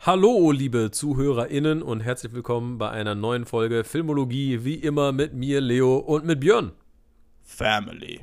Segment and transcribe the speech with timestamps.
[0.00, 5.60] Hallo, liebe ZuhörerInnen und herzlich willkommen bei einer neuen Folge Filmologie, wie immer mit mir,
[5.60, 6.70] Leo und mit Björn.
[7.42, 8.20] Family.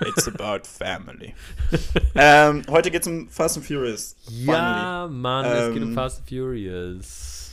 [0.00, 1.32] It's about family.
[2.16, 4.16] ähm, heute geht's um Fast and Furious.
[4.28, 7.43] Ja, Mann, es geht um Ähm, Fast and Furious.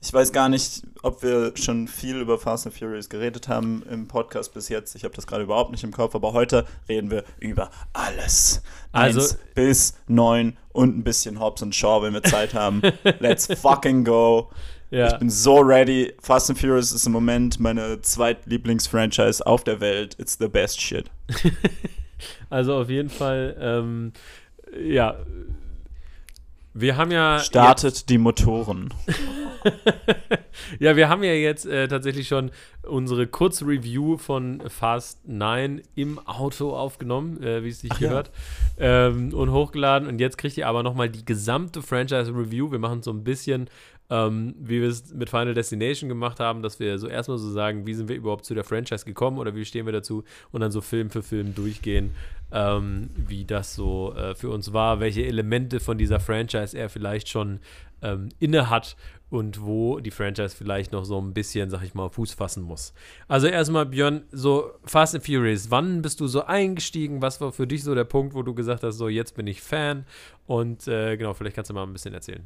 [0.00, 4.06] Ich weiß gar nicht, ob wir schon viel über Fast and Furious geredet haben im
[4.06, 4.94] Podcast bis jetzt.
[4.94, 8.62] Ich habe das gerade überhaupt nicht im Kopf, aber heute reden wir über alles.
[8.92, 12.80] Also- Eins bis neun und ein bisschen Hobbs und Shaw, wenn wir Zeit haben.
[13.18, 14.50] Let's fucking go.
[14.90, 15.08] Ja.
[15.08, 16.14] Ich bin so ready.
[16.20, 20.14] Fast and Furious ist im Moment meine zweitlieblings-Franchise auf der Welt.
[20.18, 21.10] It's the best shit.
[22.50, 24.12] Also auf jeden Fall, ähm,
[24.82, 25.18] ja.
[26.80, 27.40] Wir haben ja.
[27.40, 28.94] Startet die Motoren.
[30.78, 36.76] ja, wir haben ja jetzt äh, tatsächlich schon unsere Kurzreview von Fast 9 im Auto
[36.76, 38.08] aufgenommen, äh, wie es sich Ach ja.
[38.08, 38.30] gehört,
[38.78, 40.06] ähm, und hochgeladen.
[40.06, 42.70] Und jetzt kriegt ihr aber nochmal die gesamte Franchise-Review.
[42.70, 43.68] Wir machen so ein bisschen,
[44.10, 47.86] ähm, wie wir es mit Final Destination gemacht haben, dass wir so erstmal so sagen,
[47.86, 50.72] wie sind wir überhaupt zu der Franchise gekommen oder wie stehen wir dazu und dann
[50.72, 52.12] so Film für Film durchgehen,
[52.52, 57.28] ähm, wie das so äh, für uns war, welche Elemente von dieser Franchise er vielleicht
[57.28, 57.60] schon
[58.00, 58.96] ähm, inne hat
[59.30, 62.94] und wo die Franchise vielleicht noch so ein bisschen, sag ich mal, Fuß fassen muss.
[63.26, 67.20] Also erstmal, Björn, so Fast and Furious, wann bist du so eingestiegen?
[67.20, 69.60] Was war für dich so der Punkt, wo du gesagt hast, so jetzt bin ich
[69.60, 70.06] Fan?
[70.46, 72.42] Und äh, genau, vielleicht kannst du mal ein bisschen erzählen.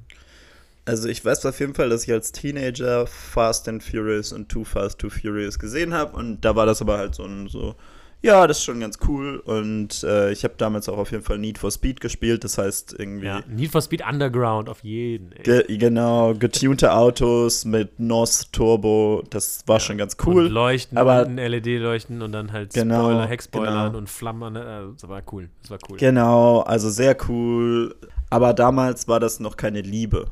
[0.84, 4.64] Also ich weiß auf jeden Fall, dass ich als Teenager Fast and Furious und Too
[4.64, 7.76] Fast, Too Furious gesehen habe und da war das aber halt so ein so,
[8.20, 11.38] ja, das ist schon ganz cool und äh, ich habe damals auch auf jeden Fall
[11.38, 15.30] Need for Speed gespielt, das heißt irgendwie Ja, Need for Speed Underground auf jeden.
[15.44, 20.46] Ge genau getunte Autos mit NOS Turbo, das war schon ganz cool.
[20.46, 23.98] Und Leuchten, aber- unten LED-Leuchten und dann halt Genau, Spoiler, Heckspoilern genau.
[23.98, 24.56] und Flammen.
[24.56, 25.48] Äh, das war cool.
[25.62, 25.96] Das war cool.
[25.98, 27.94] Genau, also sehr cool,
[28.30, 30.26] aber damals war das noch keine Liebe.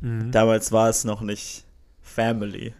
[0.00, 0.30] Mhm.
[0.32, 1.64] Damals war es noch nicht
[2.02, 2.74] Family.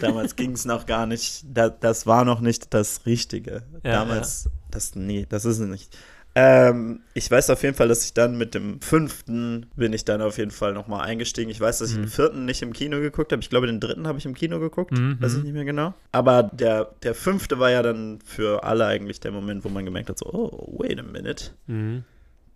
[0.00, 3.62] Damals ging es noch gar nicht, da, das war noch nicht das Richtige.
[3.84, 5.96] Ja, Damals, das, nee, das ist es nicht.
[6.38, 10.20] Ähm, ich weiß auf jeden Fall, dass ich dann mit dem fünften bin ich dann
[10.20, 11.50] auf jeden Fall nochmal eingestiegen.
[11.50, 12.02] Ich weiß, dass ich Mhm.
[12.02, 13.40] den vierten nicht im Kino geguckt habe.
[13.40, 14.92] Ich glaube, den dritten habe ich im Kino geguckt.
[14.92, 15.44] Mhm, Weiß ich mhm.
[15.44, 15.94] nicht mehr genau.
[16.12, 20.10] Aber der, der fünfte war ja dann für alle eigentlich der Moment, wo man gemerkt
[20.10, 21.52] hat, so, oh, wait a minute.
[21.68, 22.04] Mhm.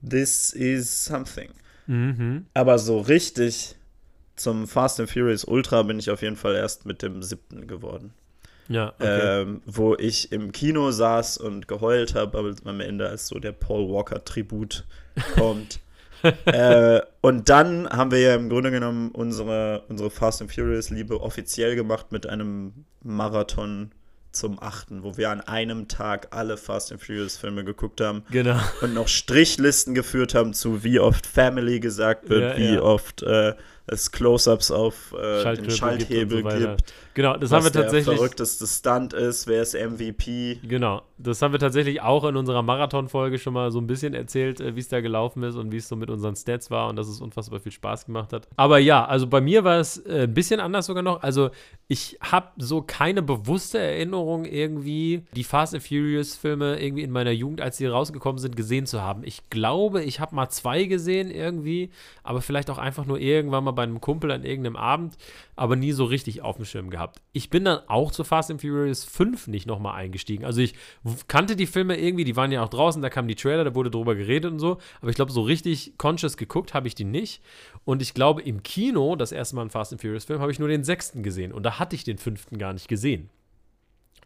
[0.06, 1.48] This is something.
[1.86, 2.44] Mhm.
[2.52, 3.76] Aber so richtig
[4.40, 8.12] zum Fast and Furious Ultra bin ich auf jeden Fall erst mit dem siebten geworden.
[8.68, 9.42] Ja, okay.
[9.42, 13.52] Ähm, wo ich im Kino saß und geheult habe, aber am Ende als so der
[13.52, 14.84] Paul Walker-Tribut
[15.34, 15.80] kommt.
[16.44, 21.74] äh, und dann haben wir ja im Grunde genommen unsere, unsere Fast and Furious-Liebe offiziell
[21.74, 23.90] gemacht mit einem Marathon
[24.32, 28.60] zum achten, wo wir an einem Tag alle Fast and Furious-Filme geguckt haben genau.
[28.80, 32.82] und noch Strichlisten geführt haben zu wie oft Family gesagt wird, Ja, wie ja.
[32.82, 33.54] oft äh,
[33.90, 37.82] es Close-ups auf äh, Schalthebel den Schalthebel gibt so gibt, Genau, das haben wir der
[37.82, 38.16] tatsächlich.
[38.16, 40.60] verrückteste Stunt ist, wer ist MVP.
[40.62, 44.60] Genau, das haben wir tatsächlich auch in unserer Marathon-Folge schon mal so ein bisschen erzählt,
[44.60, 46.96] äh, wie es da gelaufen ist und wie es so mit unseren Stats war und
[46.96, 48.48] dass es unfassbar viel Spaß gemacht hat.
[48.56, 51.22] Aber ja, also bei mir war es äh, ein bisschen anders sogar noch.
[51.22, 51.50] Also
[51.88, 57.60] ich habe so keine bewusste Erinnerung irgendwie, die Fast and Furious-Filme irgendwie in meiner Jugend,
[57.60, 59.22] als sie rausgekommen sind, gesehen zu haben.
[59.24, 61.90] Ich glaube, ich habe mal zwei gesehen irgendwie,
[62.22, 65.16] aber vielleicht auch einfach nur irgendwann mal bei einem Kumpel an irgendeinem Abend,
[65.56, 67.20] aber nie so richtig auf dem Schirm gehabt.
[67.32, 70.44] Ich bin dann auch zu Fast and Furious 5 nicht nochmal eingestiegen.
[70.44, 70.74] Also ich
[71.28, 73.90] kannte die Filme irgendwie, die waren ja auch draußen, da kamen die Trailer, da wurde
[73.90, 77.42] drüber geredet und so, aber ich glaube, so richtig conscious geguckt habe ich die nicht.
[77.84, 80.58] Und ich glaube, im Kino, das erste Mal einen Fast and Furious Film, habe ich
[80.58, 83.30] nur den sechsten gesehen und da hatte ich den fünften gar nicht gesehen.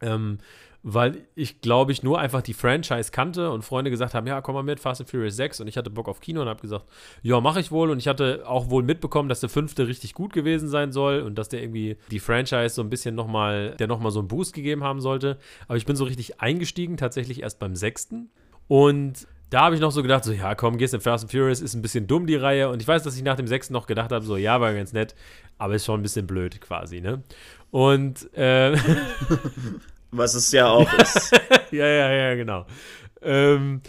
[0.01, 0.39] Ähm,
[0.87, 4.53] weil ich, glaube ich, nur einfach die Franchise kannte und Freunde gesagt haben, ja, komm
[4.53, 6.85] mal mit, Fast and Furious 6 und ich hatte Bock auf Kino und habe gesagt,
[7.23, 10.31] ja, mache ich wohl und ich hatte auch wohl mitbekommen, dass der fünfte richtig gut
[10.31, 14.11] gewesen sein soll und dass der irgendwie die Franchise so ein bisschen nochmal, der nochmal
[14.11, 15.39] so einen Boost gegeben haben sollte.
[15.67, 18.29] Aber ich bin so richtig eingestiegen, tatsächlich erst beim sechsten
[18.67, 21.61] und da habe ich noch so gedacht, so, ja, komm, gehst in Fast and Furious,
[21.61, 22.69] ist ein bisschen dumm, die Reihe.
[22.69, 24.91] Und ich weiß, dass ich nach dem sechsten noch gedacht habe, so, ja, war ganz
[24.91, 25.15] nett,
[25.57, 27.23] aber ist schon ein bisschen blöd quasi, ne?
[27.69, 28.75] Und, äh,
[30.17, 31.31] Was es ja auch ist.
[31.71, 32.65] ja, ja, ja, genau.
[33.21, 33.81] Ähm,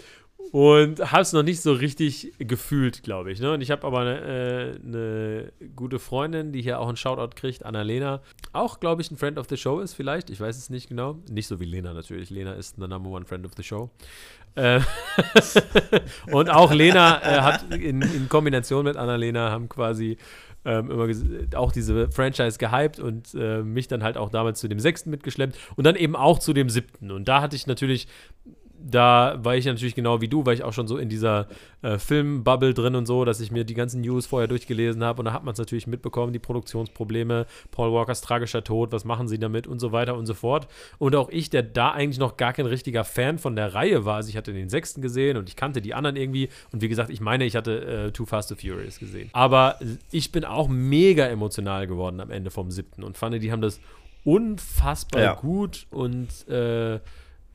[0.51, 3.39] und habe es noch nicht so richtig gefühlt, glaube ich.
[3.39, 3.51] Ne?
[3.51, 7.65] Und ich habe aber eine äh, ne gute Freundin, die hier auch einen Shoutout kriegt,
[7.65, 8.21] Annalena.
[8.53, 10.29] Auch, glaube ich, ein Friend of the Show ist vielleicht.
[10.29, 11.19] Ich weiß es nicht genau.
[11.29, 12.29] Nicht so wie Lena natürlich.
[12.29, 13.89] Lena ist the number one friend of the show.
[14.55, 14.79] Äh,
[16.31, 20.17] und auch Lena äh, hat in, in Kombination mit Annalena haben quasi
[20.67, 21.07] ähm, immer
[21.55, 25.57] auch diese Franchise gehypt und äh, mich dann halt auch damals zu dem sechsten mitgeschleppt
[25.77, 27.09] und dann eben auch zu dem siebten.
[27.09, 28.07] Und da hatte ich natürlich
[28.79, 31.47] da war ich natürlich genau wie du, weil ich auch schon so in dieser
[31.81, 35.25] äh, Filmbubble drin und so, dass ich mir die ganzen News vorher durchgelesen habe und
[35.25, 39.39] da hat man es natürlich mitbekommen, die Produktionsprobleme, Paul Walkers tragischer Tod, was machen sie
[39.39, 40.67] damit und so weiter und so fort.
[40.99, 44.17] Und auch ich, der da eigentlich noch gar kein richtiger Fan von der Reihe war,
[44.17, 47.09] also ich hatte den sechsten gesehen und ich kannte die anderen irgendwie und wie gesagt,
[47.09, 49.29] ich meine, ich hatte äh, Too Fast to Furious gesehen.
[49.33, 49.79] Aber
[50.11, 53.79] ich bin auch mega emotional geworden am Ende vom siebten und fand, die haben das
[54.23, 55.33] unfassbar ja.
[55.35, 56.99] gut und äh,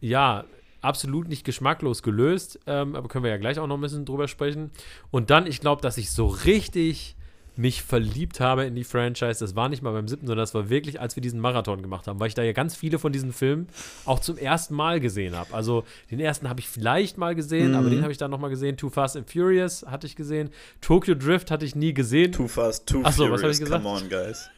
[0.00, 0.44] ja,
[0.82, 4.28] absolut nicht geschmacklos gelöst, ähm, aber können wir ja gleich auch noch ein bisschen drüber
[4.28, 4.70] sprechen.
[5.10, 7.16] Und dann, ich glaube, dass ich so richtig
[7.56, 9.40] mich verliebt habe in die Franchise.
[9.40, 12.06] Das war nicht mal beim siebten, sondern das war wirklich, als wir diesen Marathon gemacht
[12.06, 13.68] haben, weil ich da ja ganz viele von diesen Filmen
[14.04, 15.52] auch zum ersten Mal gesehen habe.
[15.52, 17.76] Also den ersten habe ich vielleicht mal gesehen, mhm.
[17.76, 18.76] aber den habe ich dann nochmal gesehen.
[18.76, 20.50] Too Fast and Furious hatte ich gesehen.
[20.80, 22.32] Tokyo Drift hatte ich nie gesehen.
[22.32, 23.32] Too Fast, Too Achso, Furious.
[23.32, 23.84] was habe ich gesagt?
[23.84, 24.50] Come on, guys.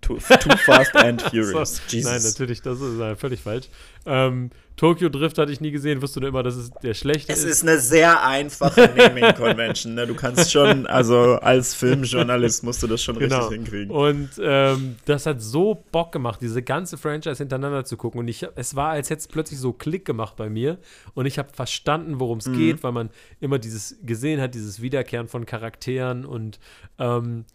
[0.00, 1.82] Too, too Fast and Furious.
[1.86, 3.68] so, nein, natürlich, das ist äh, völlig falsch.
[4.06, 7.40] Ähm, Tokyo Drift hatte ich nie gesehen, wusstest du immer, dass es der schlechte ist.
[7.40, 9.94] Es ist eine sehr einfache Naming Convention.
[9.94, 10.06] Ne?
[10.06, 13.48] Du kannst schon, also als Filmjournalist musst du das schon genau.
[13.48, 13.90] richtig hinkriegen.
[13.90, 18.20] Und ähm, das hat so Bock gemacht, diese ganze Franchise hintereinander zu gucken.
[18.20, 20.78] Und ich, es war, als hätte es plötzlich so Klick gemacht bei mir.
[21.14, 22.56] Und ich habe verstanden, worum es mhm.
[22.56, 23.10] geht, weil man
[23.40, 26.60] immer dieses gesehen hat, dieses Wiederkehren von Charakteren und
[27.00, 27.46] ähm,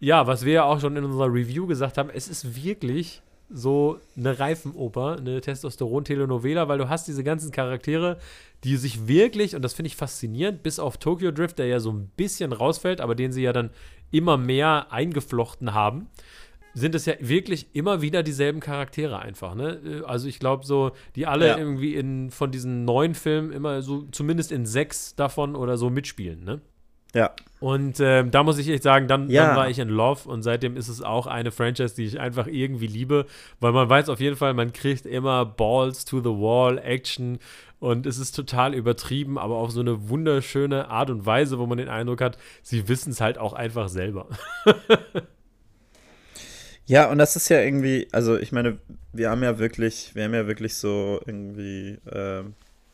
[0.00, 4.00] ja, was wir ja auch schon in unserer Review gesagt haben, es ist wirklich so
[4.16, 8.18] eine Reifenoper, eine Testosteron-Telenovela, weil du hast diese ganzen Charaktere,
[8.64, 11.92] die sich wirklich, und das finde ich faszinierend, bis auf Tokyo Drift, der ja so
[11.92, 13.70] ein bisschen rausfällt, aber den sie ja dann
[14.10, 16.08] immer mehr eingeflochten haben,
[16.74, 20.02] sind es ja wirklich immer wieder dieselben Charaktere einfach, ne?
[20.06, 21.58] Also ich glaube so, die alle ja.
[21.58, 26.44] irgendwie in von diesen neuen Filmen immer so zumindest in sechs davon oder so mitspielen,
[26.44, 26.60] ne?
[27.16, 27.30] Ja.
[27.60, 29.46] Und ähm, da muss ich echt sagen, dann, ja.
[29.46, 32.46] dann, war ich in Love und seitdem ist es auch eine Franchise, die ich einfach
[32.46, 33.24] irgendwie liebe,
[33.58, 37.38] weil man weiß auf jeden Fall, man kriegt immer Balls to the Wall, Action
[37.78, 41.78] und es ist total übertrieben, aber auf so eine wunderschöne Art und Weise, wo man
[41.78, 44.28] den Eindruck hat, sie wissen es halt auch einfach selber.
[46.84, 48.78] ja, und das ist ja irgendwie, also ich meine,
[49.14, 52.42] wir haben ja wirklich, wir haben ja wirklich so irgendwie, äh,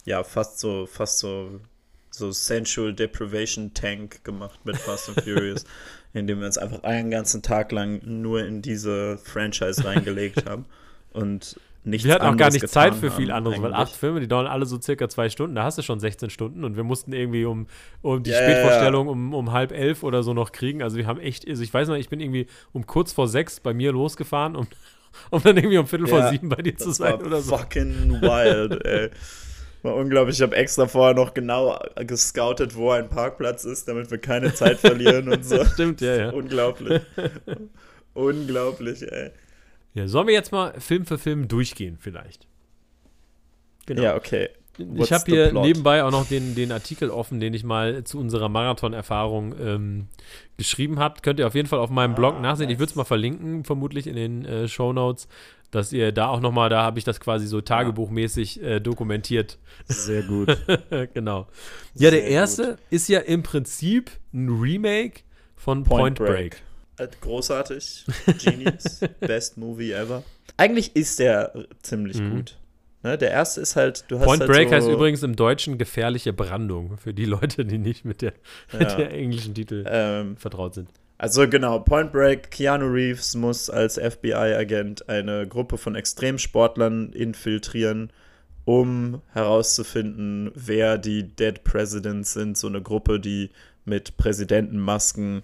[0.04, 1.60] ja, fast so, fast so
[2.12, 5.64] so Sensual Deprivation Tank gemacht mit Fast and Furious,
[6.12, 10.66] indem wir uns einfach einen ganzen Tag lang nur in diese Franchise reingelegt haben
[11.12, 14.28] und nichts Wir hatten auch gar nicht Zeit für viel anderes, weil acht Filme, die
[14.28, 17.12] dauern alle so circa zwei Stunden, da hast du schon 16 Stunden und wir mussten
[17.12, 17.66] irgendwie um,
[18.02, 20.82] um die yeah, Spätvorstellung um, um halb elf oder so noch kriegen.
[20.82, 23.58] Also wir haben echt, also ich weiß noch, ich bin irgendwie um kurz vor sechs
[23.58, 24.66] bei mir losgefahren, um,
[25.30, 27.56] um dann irgendwie um Viertel ja, vor sieben bei dir zu sein oder so.
[27.56, 29.10] Fucking wild, ey.
[29.82, 30.36] War unglaublich.
[30.36, 34.78] Ich habe extra vorher noch genau gescoutet, wo ein Parkplatz ist, damit wir keine Zeit
[34.78, 35.64] verlieren und so.
[35.74, 36.30] Stimmt, ja, ja.
[36.30, 37.02] Unglaublich.
[38.14, 39.30] Unglaublich, ey.
[39.94, 42.46] Ja, sollen wir jetzt mal Film für Film durchgehen, vielleicht?
[43.86, 44.02] Genau.
[44.02, 44.50] Ja, okay.
[44.78, 45.64] What's ich habe hier plot?
[45.64, 50.08] nebenbei auch noch den, den Artikel offen, den ich mal zu unserer Marathon-Erfahrung ähm,
[50.56, 51.20] geschrieben habe.
[51.22, 52.68] Könnt ihr auf jeden Fall auf meinem ah, Blog nachsehen.
[52.68, 52.74] Nice.
[52.74, 55.28] Ich würde es mal verlinken, vermutlich in den äh, Show Notes
[55.72, 59.58] dass ihr da auch nochmal, da habe ich das quasi so tagebuchmäßig äh, dokumentiert.
[59.86, 60.56] Sehr gut.
[61.14, 61.48] genau.
[61.94, 62.78] Ja, der erste gut.
[62.90, 65.22] ist ja im Prinzip ein Remake
[65.56, 66.62] von Point, Point Break.
[66.96, 67.10] Break.
[67.10, 68.04] Äh, großartig.
[68.44, 69.00] Genius.
[69.20, 70.22] Best Movie ever.
[70.58, 72.36] Eigentlich ist der ziemlich mhm.
[72.36, 72.58] gut.
[73.04, 75.76] Ne, der erste ist halt, du hast Point halt Break so heißt übrigens im Deutschen
[75.76, 78.32] gefährliche Brandung, für die Leute, die nicht mit der,
[78.72, 78.78] ja.
[78.78, 80.88] mit der englischen Titel ähm, vertraut sind.
[81.18, 88.10] Also genau, Point Break, Keanu Reeves muss als FBI-Agent eine Gruppe von Extremsportlern infiltrieren,
[88.64, 92.56] um herauszufinden, wer die Dead Presidents sind.
[92.56, 93.50] So eine Gruppe, die
[93.84, 95.42] mit Präsidentenmasken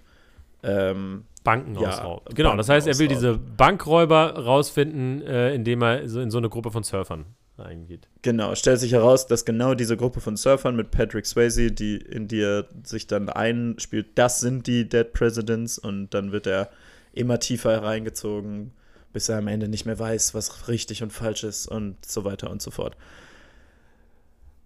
[0.65, 2.35] ähm, Banken ja, ausraubt.
[2.35, 6.39] Genau, Banken das heißt, er will diese Bankräuber rausfinden, äh, indem er so in so
[6.39, 7.25] eine Gruppe von Surfern
[7.61, 8.09] eingeht.
[8.23, 12.29] Genau, stellt sich heraus, dass genau diese Gruppe von Surfern mit Patrick Swayze, die in
[12.29, 16.71] die er sich dann einspielt, das sind die Dead Presidents und dann wird er
[17.13, 18.73] immer tiefer hereingezogen,
[19.13, 22.51] bis er am Ende nicht mehr weiß, was richtig und falsch ist und so weiter
[22.51, 22.97] und so fort.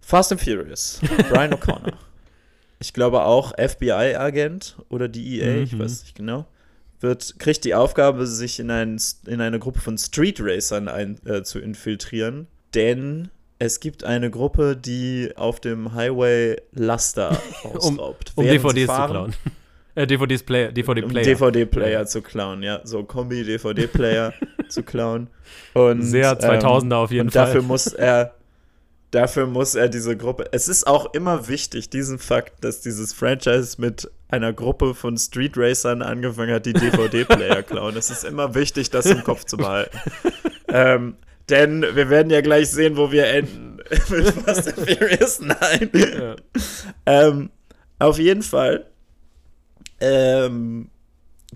[0.01, 1.95] Fast and Furious, Brian O'Connor.
[2.81, 5.63] ich glaube auch FBI-Agent oder DEA, mhm.
[5.63, 6.47] ich weiß nicht genau
[7.03, 11.43] wird, kriegt die Aufgabe, sich in, ein, in eine Gruppe von Street Racern ein, äh,
[11.43, 18.33] zu infiltrieren denn es gibt eine Gruppe, die auf dem Highway Laster ausraubt.
[18.35, 19.35] um, um DVDs zu klauen.
[19.95, 21.07] Äh, DVDs Player, DVD Player.
[21.07, 22.81] Um DVD-Player zu klauen, ja.
[22.85, 24.33] So Kombi-DVD-Player
[24.69, 25.29] zu klauen.
[25.75, 27.47] Und, Sehr 2000er ähm, auf jeden und Fall.
[27.47, 28.35] Dafür muss er,
[29.11, 30.47] dafür muss er diese Gruppe.
[30.51, 35.53] Es ist auch immer wichtig, diesen Fakt, dass dieses Franchise mit einer Gruppe von Street
[35.57, 37.95] Racern angefangen hat, die DVD-Player klauen.
[37.97, 39.99] Es ist immer wichtig, das im Kopf zu behalten.
[40.69, 41.17] ähm,
[41.49, 43.79] denn wir werden ja gleich sehen, wo wir enden.
[44.11, 45.91] mit Fast and Furious, nein.
[45.93, 46.37] Ja.
[47.07, 47.51] Ähm,
[47.99, 48.87] auf jeden Fall.
[50.01, 50.89] Ähm,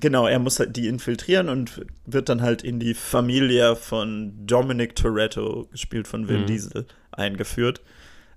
[0.01, 4.97] genau, er muss halt die infiltrieren und wird dann halt in die Familie von Dominic
[4.97, 6.47] Toretto, gespielt von Vin mhm.
[6.47, 7.81] Diesel, eingeführt.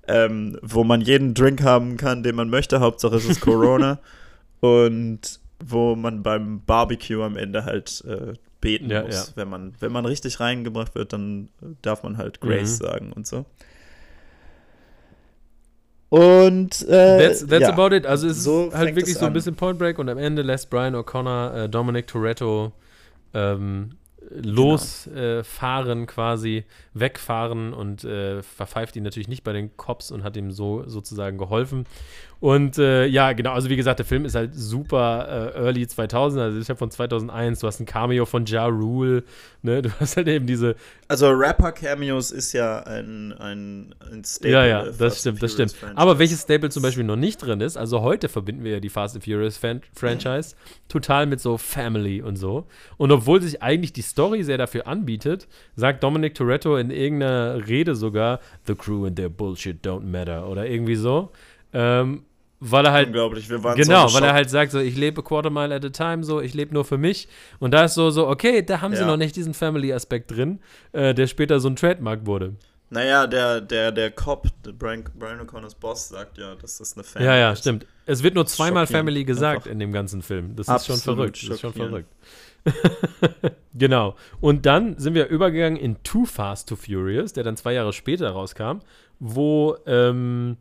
[0.07, 2.79] Ähm, wo man jeden Drink haben kann, den man möchte.
[2.79, 3.99] Hauptsache es ist Corona.
[4.59, 9.29] und wo man beim Barbecue am Ende halt äh, beten ja, muss.
[9.29, 9.35] Ja.
[9.35, 11.49] Wenn, man, wenn man richtig reingebracht wird, dann
[11.81, 12.83] darf man halt Grace mhm.
[12.83, 13.45] sagen und so.
[16.09, 17.69] Und äh, that's, that's ja.
[17.69, 18.05] about it.
[18.05, 20.69] Also es so ist halt wirklich so ein bisschen Point Break und am Ende lässt
[20.71, 22.73] Brian O'Connor äh, Dominic Toretto
[23.35, 23.91] ähm,
[24.31, 26.03] losfahren genau.
[26.03, 30.51] äh, quasi, wegfahren und äh, verpfeift ihn natürlich nicht bei den Cops und hat ihm
[30.51, 31.85] so sozusagen geholfen.
[32.39, 36.41] Und äh, ja, genau, also wie gesagt, der Film ist halt super äh, early 2000,
[36.41, 39.23] also ist ja von 2001, du hast ein Cameo von Ja Rule,
[39.61, 40.75] ne, du hast halt eben diese
[41.09, 44.51] Also Rapper-Cameos ist ja ein, ein, ein Staple.
[44.51, 45.73] Ja, ja, das stimmt, das stimmt.
[45.73, 45.97] Franchise.
[45.97, 48.89] Aber welches Staple zum Beispiel noch nicht drin ist, also heute verbinden wir ja die
[48.89, 50.55] Fast and Furious Fan Franchise
[50.87, 52.67] total mit so Family und so.
[52.95, 57.95] Und obwohl sich eigentlich die Story sehr dafür anbietet, sagt Dominic Toretto in irgendeiner Rede
[57.95, 61.31] sogar, The crew and their bullshit don't matter oder irgendwie so.
[61.73, 62.23] Ähm,
[62.59, 65.21] weil er halt unglaublich wir waren genau so weil er halt sagt so ich lebe
[65.21, 67.27] a quarter mile at a time so ich lebe nur für mich.
[67.59, 68.99] Und da ist so so okay da haben ja.
[68.99, 70.59] sie noch nicht diesen Family Aspekt drin
[70.91, 72.55] äh, der später so ein Trademark wurde.
[72.89, 77.03] Naja der der der Cop der Brian, Brian O'Connors Boss sagt ja dass das eine
[77.03, 77.59] Family ja ja ist.
[77.59, 77.85] stimmt.
[78.05, 80.55] Es wird nur zweimal Family gesagt Einfach in dem ganzen Film.
[80.55, 82.09] Das ist schon verrückt das ist schon verrückt.
[83.75, 84.17] Genau.
[84.41, 88.29] Und dann sind wir übergegangen in Too Fast to Furious der dann zwei Jahre später
[88.31, 88.79] rauskam
[89.19, 90.57] wo ähm,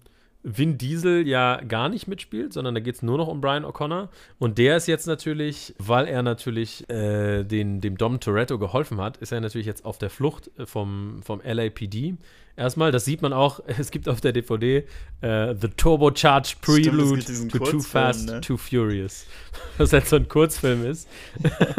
[0.57, 4.09] Vin Diesel ja gar nicht mitspielt, sondern da geht es nur noch um Brian O'Connor.
[4.39, 9.19] Und der ist jetzt natürlich, weil er natürlich äh, den, dem Dom Toretto geholfen hat,
[9.19, 12.17] ist er natürlich jetzt auf der Flucht äh, vom, vom LAPD.
[12.57, 14.85] Erstmal, das sieht man auch, es gibt auf der DVD
[15.21, 18.41] äh, The Turbocharged Prelude Stimmt, to Too Fast, ne?
[18.41, 19.27] Too Furious.
[19.79, 21.09] Was halt so ein Kurzfilm ist,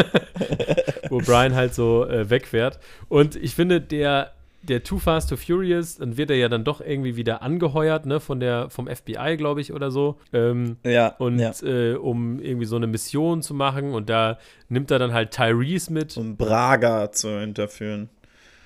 [1.09, 2.79] wo Brian halt so äh, wegfährt.
[3.09, 6.81] Und ich finde, der der Too Fast to Furious, dann wird er ja dann doch
[6.81, 10.17] irgendwie wieder angeheuert, ne, von der, vom FBI, glaube ich, oder so.
[10.33, 11.15] Ähm, ja.
[11.17, 11.51] Und ja.
[11.63, 14.37] Äh, um irgendwie so eine Mission zu machen und da
[14.67, 16.17] nimmt er dann halt Tyrese mit.
[16.17, 18.09] Um Braga zu hinterführen.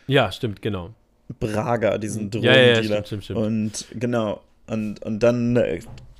[0.07, 0.93] Ja, stimmt, genau.
[1.39, 2.61] Braga, diesen Drogendealer.
[2.61, 3.39] Ja, ja, stimmt, stimmt, stimmt.
[3.39, 5.79] Und genau, und, und dann äh,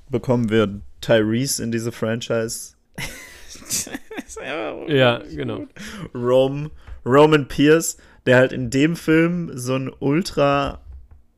[0.10, 2.75] bekommen wir Tyrese in diese Franchise.
[4.88, 5.65] ja, genau.
[6.13, 6.72] Rome,
[7.06, 10.80] Roman Pierce der halt in dem Film so ein ultra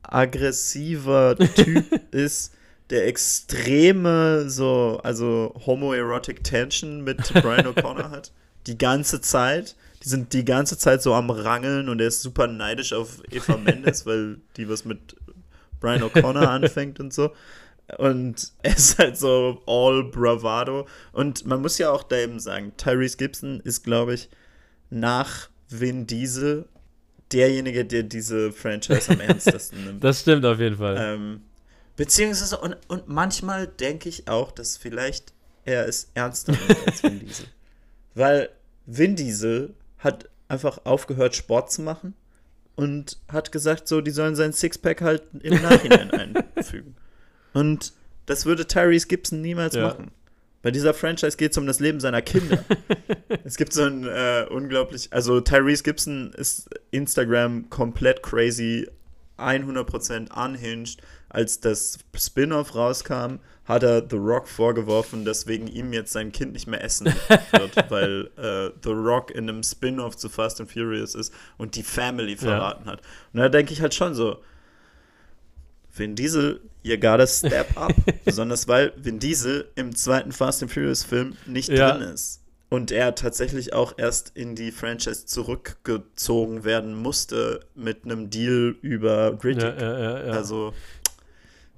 [0.02, 2.54] aggressiver Typ ist,
[2.90, 8.32] der extreme so, also homoerotic Tension mit Brian O'Connor hat.
[8.66, 9.76] Die ganze Zeit.
[10.02, 13.56] Die sind die ganze Zeit so am Rangeln und er ist super neidisch auf Eva
[13.64, 15.16] Mendes, weil die was mit
[15.80, 17.32] Brian O'Connor anfängt und so.
[17.98, 20.86] Und er ist halt so all bravado.
[21.12, 24.28] Und man muss ja auch da eben sagen, Tyrese Gibson ist, glaube ich,
[24.90, 26.66] nach Vin Diesel
[27.36, 30.02] derjenige, der diese Franchise am ernstesten nimmt.
[30.04, 30.96] Das stimmt auf jeden Fall.
[30.98, 31.42] Ähm,
[31.96, 35.32] beziehungsweise, und, und manchmal denke ich auch, dass vielleicht
[35.64, 37.46] er es ernster nimmt als Vin Diesel.
[38.14, 38.48] Weil
[38.86, 42.14] Vin Diesel hat einfach aufgehört, Sport zu machen
[42.76, 46.96] und hat gesagt, so, die sollen sein Sixpack halt im Nachhinein einfügen.
[47.52, 47.92] Und
[48.26, 49.88] das würde Tyrese Gibson niemals ja.
[49.88, 50.10] machen.
[50.62, 52.64] Bei dieser Franchise geht es um das Leben seiner Kinder.
[53.44, 58.88] es gibt so ein äh, unglaublich, also Tyrese Gibson ist Instagram komplett crazy,
[59.38, 61.00] 100% unhinged.
[61.28, 66.52] Als das Spin-off rauskam, hat er The Rock vorgeworfen, dass wegen ihm jetzt sein Kind
[66.52, 71.14] nicht mehr essen wird, weil äh, The Rock in einem Spin-off zu Fast and Furious
[71.14, 72.92] ist und die Family verraten ja.
[72.92, 73.02] hat.
[73.32, 74.38] Und da denke ich halt schon so,
[75.96, 77.92] Vin Diesel, you gotta step up.
[78.24, 81.92] Besonders weil Vin Diesel im zweiten Fast and Furious Film nicht ja.
[81.92, 82.42] drin ist.
[82.68, 89.38] Und er tatsächlich auch erst in die Franchise zurückgezogen werden musste mit einem Deal über
[89.42, 89.80] Riddick.
[89.80, 90.74] Ja, ja, also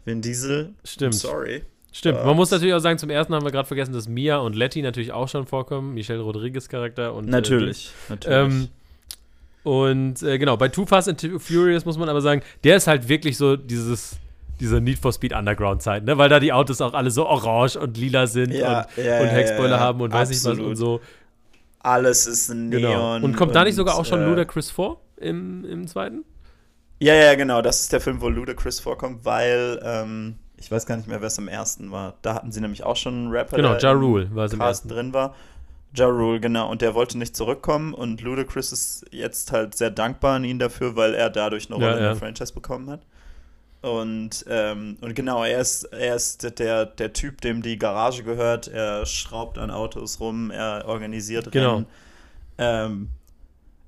[0.04, 1.14] Vin Diesel, Stimmt.
[1.14, 1.62] sorry.
[1.92, 4.54] Stimmt, man muss natürlich auch sagen, zum ersten haben wir gerade vergessen, dass Mia und
[4.54, 8.38] Letty natürlich auch schon vorkommen, Michelle Rodriguez Charakter und natürlich, äh, natürlich.
[8.38, 8.68] Ähm,
[9.68, 13.06] und äh, genau, bei Too Fast and Furious muss man aber sagen, der ist halt
[13.06, 14.16] wirklich so dieses
[14.58, 16.16] diese Need for Speed Underground Zeit, ne?
[16.16, 19.26] Weil da die Autos auch alle so orange und lila sind ja, und, ja, und
[19.26, 21.00] Heckspoiler ja, haben und weiß nicht was und so.
[21.80, 22.70] Alles ist Neon.
[22.70, 23.16] Genau.
[23.16, 26.24] Und kommt da nicht sogar auch schon äh, Ludacris vor im, im zweiten?
[26.98, 27.60] Ja, ja, genau.
[27.60, 31.28] Das ist der Film, wo Ludacris vorkommt, weil ähm, ich weiß gar nicht mehr, wer
[31.28, 32.14] es im ersten war.
[32.22, 34.60] Da hatten sie nämlich auch schon einen Rapper, genau, der ja Rule war es im
[34.60, 35.34] ersten drin war.
[35.96, 36.70] Ja Rule, genau.
[36.70, 40.96] Und der wollte nicht zurückkommen und Ludacris ist jetzt halt sehr dankbar an ihn dafür,
[40.96, 41.98] weil er dadurch eine Rolle ja, ja.
[41.98, 43.00] in der Franchise bekommen hat.
[43.80, 48.66] Und, ähm, und genau, er ist, er ist der, der Typ, dem die Garage gehört.
[48.68, 51.74] Er schraubt an Autos rum, er organisiert Genau.
[51.74, 51.86] Rennen.
[52.58, 53.08] Ähm,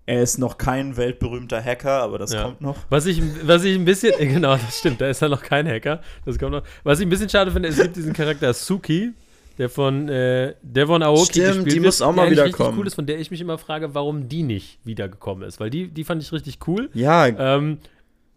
[0.06, 2.44] er ist noch kein weltberühmter Hacker, aber das Ja.
[2.44, 2.76] kommt noch.
[2.88, 6.00] Was ich, was ich ein bisschen, genau, das stimmt, da ist ja noch kein Hacker.
[6.24, 6.62] Das kommt noch.
[6.84, 9.12] Was ich ein bisschen schade finde, es gibt diesen Charakter Suki,
[9.60, 12.68] der von äh, Devon Aoki Stimmt, gespielt die muss auch mal wiederkommen.
[12.70, 15.60] richtig cool ist, von der ich mich immer frage, warum die nicht wiedergekommen ist.
[15.60, 16.90] Weil die, die fand ich richtig cool.
[16.94, 17.78] Ja, Ähm,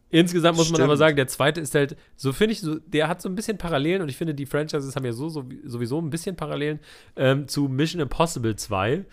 [0.10, 0.86] insgesamt muss man Stimmt.
[0.90, 3.58] aber sagen, der zweite ist halt, so finde ich, so, der hat so ein bisschen
[3.58, 6.80] Parallelen und ich finde, die Franchises haben ja so, so sowieso ein bisschen Parallelen
[7.16, 9.06] ähm, zu Mission Impossible 2,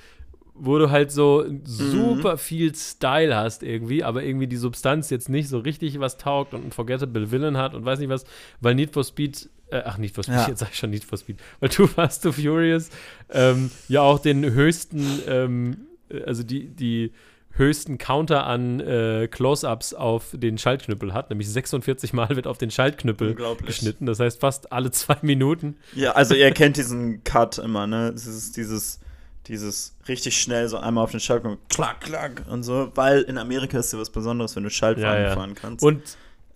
[0.55, 1.61] wo du halt so Mhm.
[1.64, 6.52] super viel Style hast irgendwie, aber irgendwie die Substanz jetzt nicht so richtig was taugt
[6.52, 8.25] und ein Forgettable Villain hat und weiß nicht was,
[8.61, 10.49] weil Need for Speed äh, ach, Need for Speed, Ja.
[10.49, 12.91] jetzt sag ich schon Need for Speed, weil Too Fast, Too Furious
[13.31, 17.12] ähm, ja auch den höchsten, ähm, äh, also die, die
[17.53, 22.71] höchsten Counter an äh, Close-Ups auf den Schaltknüppel hat, nämlich 46 Mal wird auf den
[22.71, 23.37] Schaltknüppel
[23.67, 25.77] geschnitten, das heißt fast alle zwei Minuten.
[25.95, 28.12] Ja, also ihr kennt diesen Cut immer, ne?
[28.15, 29.00] Es ist dieses,
[29.49, 33.79] dieses richtig schnell so einmal auf den Schalter klack, klack und so, weil in Amerika
[33.79, 35.35] ist ja was Besonderes, wenn du Schaltwagen Ja, ja.
[35.35, 35.85] fahren kannst.
[35.85, 36.03] Und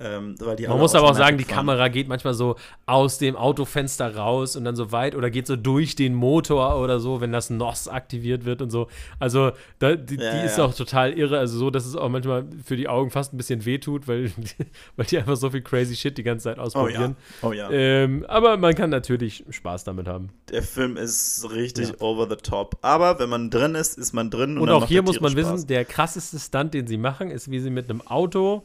[0.04, 0.36] ähm,
[0.68, 1.44] Man muss aber auch sagen, die.
[1.44, 2.56] Kamera geht manchmal so
[2.86, 7.00] aus dem Autofenster raus und dann so weit oder geht so durch den Motor oder
[7.00, 8.88] so, wenn das NOS aktiviert wird und so.
[9.18, 10.64] Also da, die, Ja, die ist ja.
[10.64, 13.64] auch total irre, also so, dass es auch manchmal für die Augen fast ein bisschen
[13.64, 14.30] wehtut, weil,
[14.96, 17.16] weil die einfach so viel crazy Shit die ganze Zeit Oh ausprobieren.
[17.42, 17.70] ja, oh ja.
[17.70, 20.30] Ähm, aber man kann natürlich Spaß damit haben.
[20.50, 22.76] Der Film ist richtig over the top.
[22.82, 24.58] Aber wenn man drin ist, ist man drin.
[24.58, 25.66] Und dann auch hier muss man Tiere wissen, Spaß.
[25.66, 28.62] der krasseste Stunt, den sie machen, ist, wie sie mit einem Auto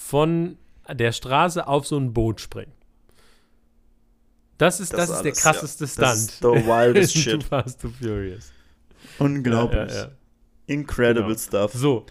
[0.00, 0.56] von
[0.90, 2.72] der Straße auf so ein Boot springen.
[4.58, 5.88] Das ist, das, Das ist der krasseste ja.
[5.90, 6.06] Stunt.
[6.06, 7.42] Das ist the wildest shit.
[7.44, 8.50] Fast, Too Furious.
[9.18, 9.92] Unglaublich.
[9.92, 10.08] Ja, ja.
[10.66, 11.38] Incredible Genau.
[11.38, 11.72] stuff.
[11.74, 12.06] So,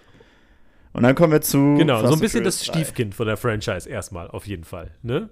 [0.93, 1.75] Und dann kommen wir zu.
[1.77, 2.84] genau, Fast so ein and bisschen das Furious 3.
[2.86, 4.91] Stiefkind von der Franchise erstmal, auf jeden Fall.
[5.01, 5.29] Ne?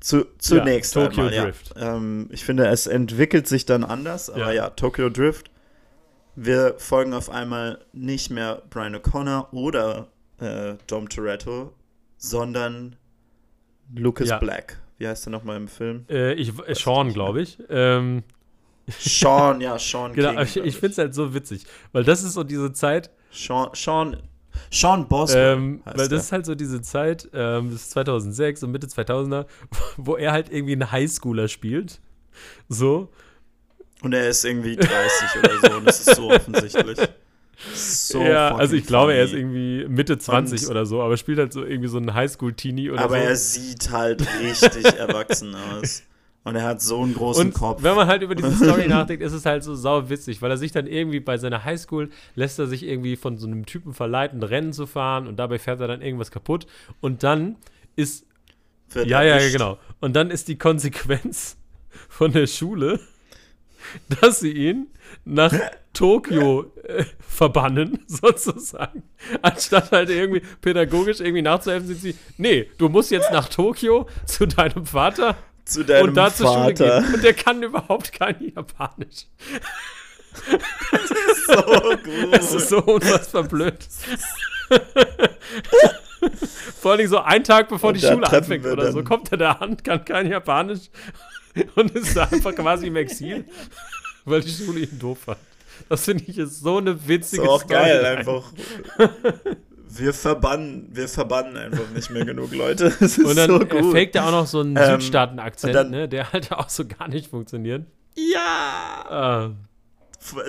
[0.00, 1.44] Zu, zunächst Ja, Tokyo einmal, ja.
[1.44, 1.74] Drift.
[1.76, 4.64] Ähm, ich finde, es entwickelt sich dann anders, aber Ja.
[4.64, 4.70] ja.
[4.70, 5.50] Tokyo Drift.
[6.36, 10.08] Wir folgen auf einmal nicht mehr Brian O'Connor oder
[10.44, 11.72] äh, Dom Toretto,
[12.16, 12.96] sondern
[13.94, 14.38] Lucas Ja.
[14.38, 14.80] Black.
[14.98, 16.04] Wie heißt er nochmal im Film?
[16.08, 17.58] Äh, ich, äh, Sean, glaube ich.
[17.68, 18.22] Ähm,
[18.86, 20.42] Sean, ja, Sean genau, King.
[20.42, 24.16] ich, ich finde es halt so witzig, weil das ist so diese Zeit, Sean, Sean,
[24.70, 25.56] Sean Boswell.
[25.56, 29.46] Ähm, weil das ist halt so diese Zeit, ähm, das ist 2006 und Mitte 2000er,
[29.96, 32.00] wo er halt irgendwie einen Highschooler spielt.
[32.68, 33.10] So.
[34.02, 34.90] Und er ist irgendwie 30
[35.38, 36.98] oder so und das ist so offensichtlich.
[37.72, 39.42] So ja, also ich glaube, er ist funny.
[39.42, 43.00] irgendwie Mitte 20 Und- oder so, aber spielt halt so irgendwie so einen Highschool-Teenie oder
[43.02, 43.24] Aber so.
[43.24, 46.02] er sieht halt richtig erwachsen aus.
[46.46, 47.82] Und er hat so einen großen und Kopf.
[47.82, 50.58] wenn man halt über diese Story nachdenkt, ist es halt so sau witzig, weil er
[50.58, 54.42] sich dann irgendwie bei seiner Highschool lässt er sich irgendwie von so einem Typen verleiten,
[54.42, 56.66] Rennen zu fahren und dabei fährt er dann irgendwas kaputt
[57.00, 57.56] und dann
[57.96, 58.26] ist
[58.90, 59.78] Wird Ja, ja, ja, genau.
[60.00, 61.56] Und dann ist die Konsequenz
[62.10, 63.00] von der Schule,
[64.20, 64.88] dass sie ihn
[65.24, 65.54] nach
[65.94, 69.04] Tokio äh, verbannen, sozusagen.
[69.40, 74.46] Anstatt halt irgendwie pädagogisch irgendwie nachzuhelfen, sind sie, nee, du musst jetzt nach Tokio zu
[74.46, 77.14] deinem Vater Zu deinem und da zur Schule gehen.
[77.14, 79.26] Und der kann überhaupt kein Japanisch.
[81.46, 82.32] So gut.
[82.32, 83.78] Es ist so unfassbar blöd.
[86.80, 89.52] Vor allem so einen Tag bevor Und die Schule anfängt oder so, kommt er da
[89.52, 90.90] an, kann kein Japanisch
[91.76, 93.44] und ist da einfach quasi im Exil,
[94.24, 95.38] weil die Schule ihn doof fand.
[95.88, 97.74] Das finde ich ist so eine witzige so auch Story.
[97.74, 98.44] geil einfach.
[99.96, 102.86] Wir verbannen, wir verbannen einfach nicht mehr genug Leute.
[103.00, 103.92] Ist Und dann so äh, gut.
[103.92, 107.28] faked er auch noch so einen Ähm, Südstaaten-Akzent, ne, der halt auch so gar nicht
[107.30, 107.84] funktioniert.
[108.16, 109.04] ja!
[109.08, 109.50] Ah,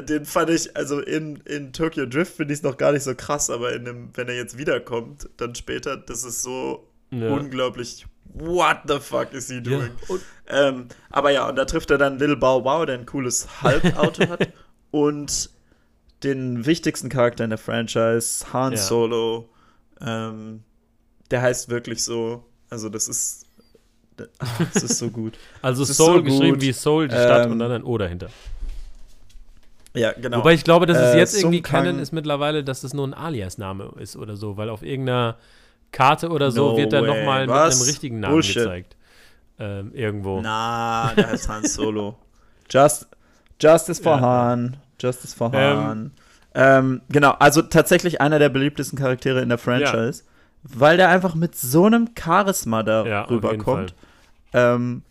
[0.08, 3.14] Den fand ich, also in, in Tokyo Drift finde ich es noch gar nicht so
[3.14, 7.30] krass, aber in dem, wenn er jetzt wiederkommt, dann später, das ist so Ja.
[7.30, 8.08] unglaublich.
[8.34, 9.62] What the fuck is he ja.
[9.62, 9.92] doing?
[10.08, 13.48] Und, Ähm, aber ja, und da trifft er dann Lil Bow Wow, der ein cooles
[13.62, 14.48] Hulk-Auto hat.
[15.00, 15.50] Und
[16.24, 18.78] den wichtigsten Charakter in der Franchise, Han Ja.
[18.78, 19.50] Solo.
[20.02, 20.64] Ähm,
[21.32, 22.46] der heißt wirklich so.
[22.70, 23.46] Also, das ist.
[24.74, 25.38] Das ist so gut.
[25.62, 26.62] also Es ist Seoul so geschrieben gut.
[26.62, 28.30] wie Seoul, die Stadt Ähm, und dann ein O dahinter.
[29.94, 30.38] Ja, genau.
[30.38, 33.06] Wobei ich glaube, dass es Äh, jetzt Sung irgendwie Canon ist mittlerweile, dass es nur
[33.08, 35.36] ein Alias-Name ist oder so, weil auf irgendeiner
[35.92, 38.56] Karte oder so No wird dann nochmal mit einem richtigen Namen Bullshit.
[38.56, 38.96] gezeigt.
[39.60, 40.40] Ähm, irgendwo.
[40.42, 42.18] Na, der heißt Han Solo.
[42.70, 43.08] Just,
[43.62, 44.22] Justice for Ja.
[44.22, 44.78] Han.
[45.00, 45.78] Justice for Ähm.
[45.78, 46.12] Han.
[46.58, 50.24] Ähm, genau, also tatsächlich einer der beliebtesten Charaktere in der Franchise,
[50.64, 53.94] weil der einfach mit so einem Charisma da Ja, rüberkommt.
[54.54, 55.02] Ähm,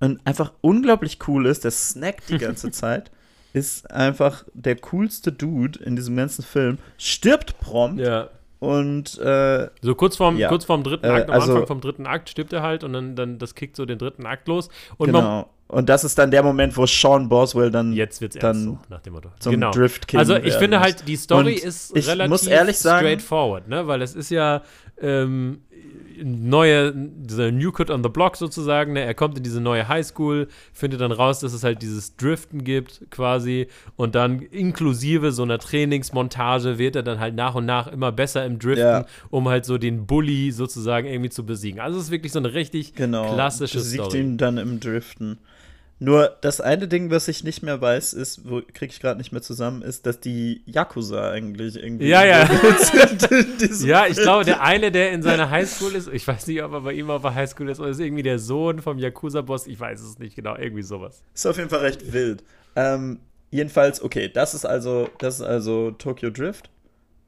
[0.00, 3.10] und einfach unglaublich cool ist, der snackt die ganze Zeit,
[3.52, 8.28] ist einfach der coolste Dude in diesem ganzen Film, stirbt prompt Ja.
[8.58, 10.48] und äh, So kurz vorm, Ja.
[10.48, 12.92] kurz vorm dritten Äh, Akt, am also- Anfang vom dritten Akt stirbt er halt und
[12.92, 14.68] dann, dann das kickt so den dritten Akt los.
[14.96, 15.50] Und man, genau.
[15.70, 19.00] Und das ist dann der Moment, wo Sean Boswell dann jetzt wird's Dann so, nach
[19.02, 19.30] dem Motto.
[19.38, 19.70] zum genau.
[19.70, 20.84] Drift Also ich finde muss.
[20.86, 23.86] halt, die Story Und ist ich relativ muss ehrlich sagen- straightforward, ne?
[23.86, 24.62] Weil es ist ja
[25.00, 25.60] ähm,
[26.22, 29.00] neue, dieser New Kid on the Block sozusagen, ne?
[29.04, 33.02] Er kommt in diese neue Highschool, findet dann raus, dass es halt dieses Driften gibt
[33.10, 38.12] quasi und dann inklusive so einer Trainingsmontage wird er dann halt nach und nach immer
[38.12, 39.06] besser im Driften, Ja.
[39.30, 41.80] um halt so den Bully sozusagen irgendwie zu besiegen.
[41.80, 44.20] Also es ist wirklich so eine richtig genau, klassische besiegt Story.
[44.20, 45.38] ihn dann im Driften.
[46.02, 49.32] Nur das eine Ding, was ich nicht mehr weiß, ist, wo kriege ich gerade nicht
[49.32, 52.48] mehr zusammen, ist, dass die Yakuza eigentlich irgendwie Ja, ja.
[53.84, 56.80] Ja, ich glaube, der eine, der in seiner Highschool ist, ich weiß nicht, ob er
[56.80, 60.00] bei ihm auf der Highschool ist, oder ist irgendwie der Sohn vom Yakuza-Boss, ich weiß
[60.00, 61.22] es nicht genau, irgendwie sowas.
[61.34, 62.42] Ist auf jeden Fall recht wild.
[62.76, 66.70] Ähm, jedenfalls, okay, das ist also, das ist also Tokyo Drift.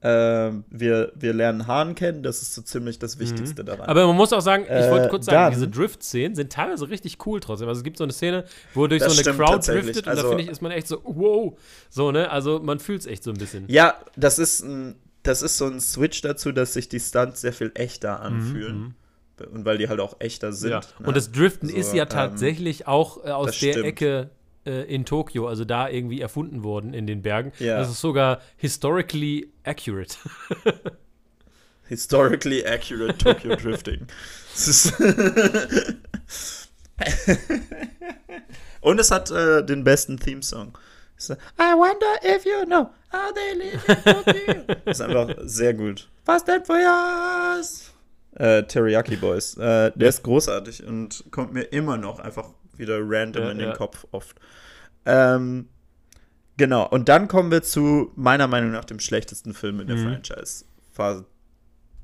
[0.05, 3.85] Ähm, wir, wir lernen Hahn kennen, das ist so ziemlich das Wichtigste daran.
[3.85, 3.91] Mhm.
[3.91, 6.89] Aber man muss auch sagen, ich Äh, wollte kurz sagen, dann- diese Drift-Szenen sind teilweise
[6.89, 7.69] richtig cool trotzdem.
[7.69, 10.23] Also es gibt so eine Szene, wo durch Das so eine Crowd driftet und Also-
[10.23, 11.57] da finde ich, ist man echt so, wow,
[11.89, 12.31] so, ne?
[12.31, 13.65] Also man fühlt es echt so ein bisschen.
[13.69, 17.53] ja, das ist ein, das ist so ein Switch dazu, dass sich die Stunts sehr
[17.53, 18.95] viel echter anfühlen.
[19.53, 20.69] Und weil die halt auch echter sind.
[20.71, 20.81] Mhm, Ja.
[21.01, 21.07] ne?
[21.07, 23.87] Und das Driften So, ist ja ähm, tatsächlich auch äh, aus der stimmt.
[23.87, 24.31] Ecke
[24.67, 27.53] äh, in Tokio, also da irgendwie erfunden worden in den Bergen.
[27.59, 27.79] Ja.
[27.79, 30.17] Das ist sogar historically accurate.
[31.89, 34.07] Historically accurate Tokyo Drifting.
[38.81, 40.79] Und es hat äh, den besten Theme-Song.
[41.59, 44.65] I wonder if you know how they live in Tokyo.
[44.85, 46.09] Das ist einfach sehr gut.
[46.25, 47.93] Fast and Furious.
[48.37, 49.57] Äh, Teriyaki Boys.
[49.57, 53.69] Äh, der ist großartig und kommt mir immer noch einfach wieder random Ja, in den
[53.71, 53.77] ja.
[53.77, 54.37] Kopf oft.
[55.07, 55.69] Ähm,
[56.57, 60.05] genau, und dann kommen wir zu meiner Meinung nach dem schlechtesten Film in der Mhm.
[60.23, 60.65] Franchise.
[60.93, 61.25] Fa-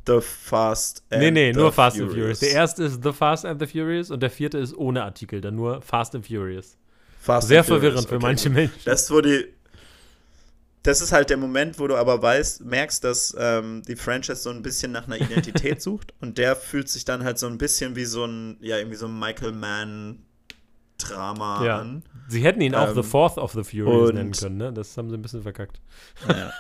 [0.07, 2.39] The Fast and Nee, nee, the nur Fast and Furious.
[2.41, 5.55] Der erste ist The Fast and the Furious und der vierte ist ohne Artikel, dann
[5.55, 6.77] nur Fast and Furious.
[7.21, 8.57] Fast Sehr and Furious, verwirrend für okay, manche gut.
[8.57, 8.81] Menschen.
[8.87, 9.45] Das, wo die.
[10.85, 14.49] Das ist halt der Moment, wo du aber weißt, merkst, dass ähm, die Franchise so
[14.51, 17.95] ein bisschen nach einer Identität sucht und der fühlt sich dann halt so ein bisschen
[17.95, 19.53] wie so ein, ja, irgendwie so ein Michael
[21.03, 21.79] Mann-Drama Ja.
[21.79, 22.03] an.
[22.29, 24.73] Sie hätten ihn auch Ähm, The Fourth of the Furious und- nennen können, ne?
[24.73, 25.81] Das haben sie ein bisschen verkackt.
[26.29, 26.53] Ja.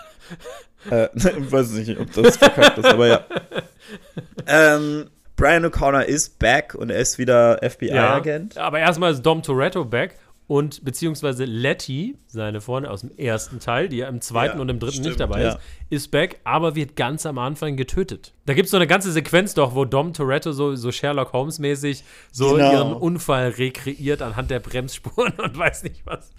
[0.90, 3.24] äh, ich weiß nicht, ob das verkackt ist, aber ja.
[4.46, 8.58] Ähm, Brian O'Connor ist back und er ist wieder FBI-Agent.
[8.58, 10.18] Aber erstmal ist Dom Toretto back
[10.48, 14.70] und beziehungsweise Letty, seine Freundin aus dem ersten Teil, die ja im zweiten Ja, und
[14.70, 15.48] im dritten stimmt, nicht dabei ja.
[15.50, 15.58] ist,
[15.90, 18.32] ist back, aber wird ganz am Anfang getötet.
[18.46, 22.02] Da gibt es so eine ganze Sequenz doch, wo Dom Toretto so, so Sherlock Holmes-mäßig
[22.32, 22.72] so Genau.
[22.72, 26.30] ihren Unfall rekreiert anhand der Bremsspuren und weiß nicht was.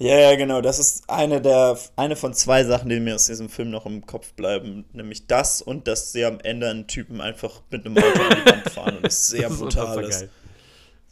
[0.00, 0.60] Ja, ja, genau.
[0.60, 4.06] Das ist eine der eine von zwei Sachen, die mir aus diesem Film noch im
[4.06, 4.84] Kopf bleiben.
[4.92, 8.50] Nämlich das und dass sie am Ende einen Typen einfach mit einem Auto in die
[8.50, 10.28] Wand fahren und es sehr Das brutal ist.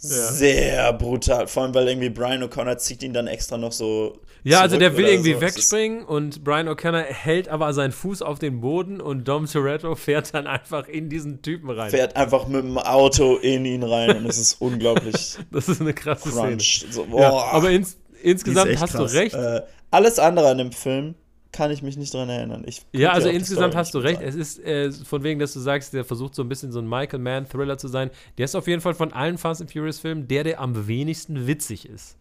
[0.03, 0.33] Geil.
[0.33, 1.47] Sehr brutal.
[1.49, 4.19] Vor allem, weil irgendwie Brian O'Connor zieht ihn dann extra noch so.
[4.45, 5.41] Ja, also der will irgendwie so.
[5.41, 10.35] Wegspringen und Brian O'Connor hält aber seinen Fuß auf den Boden und Dom Toretto fährt
[10.35, 11.91] dann einfach in diesen Typen rein.
[11.91, 15.95] Fährt einfach mit dem Auto in ihn rein und es ist unglaublich Das ist eine
[15.95, 16.49] krasse Szene.
[16.51, 16.87] crunch.
[16.91, 19.13] So, boah, Ja, aber ins, insgesamt hast krass.
[19.13, 19.35] du recht.
[19.35, 21.17] Äh, alles andere an dem Film
[21.53, 22.65] kann ich mich nicht dran erinnern.
[22.67, 24.17] Ich Ja, also insgesamt hast du recht.
[24.19, 24.29] sagen.
[24.29, 26.89] Es ist äh, von wegen, dass du sagst, der versucht so ein bisschen so ein
[26.89, 28.11] Michael Mann-Thriller zu sein.
[28.37, 31.89] Der ist auf jeden Fall von allen Fast and Furious-Filmen der, der am wenigsten witzig
[31.89, 32.17] ist.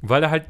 [0.00, 0.44] Weil er halt,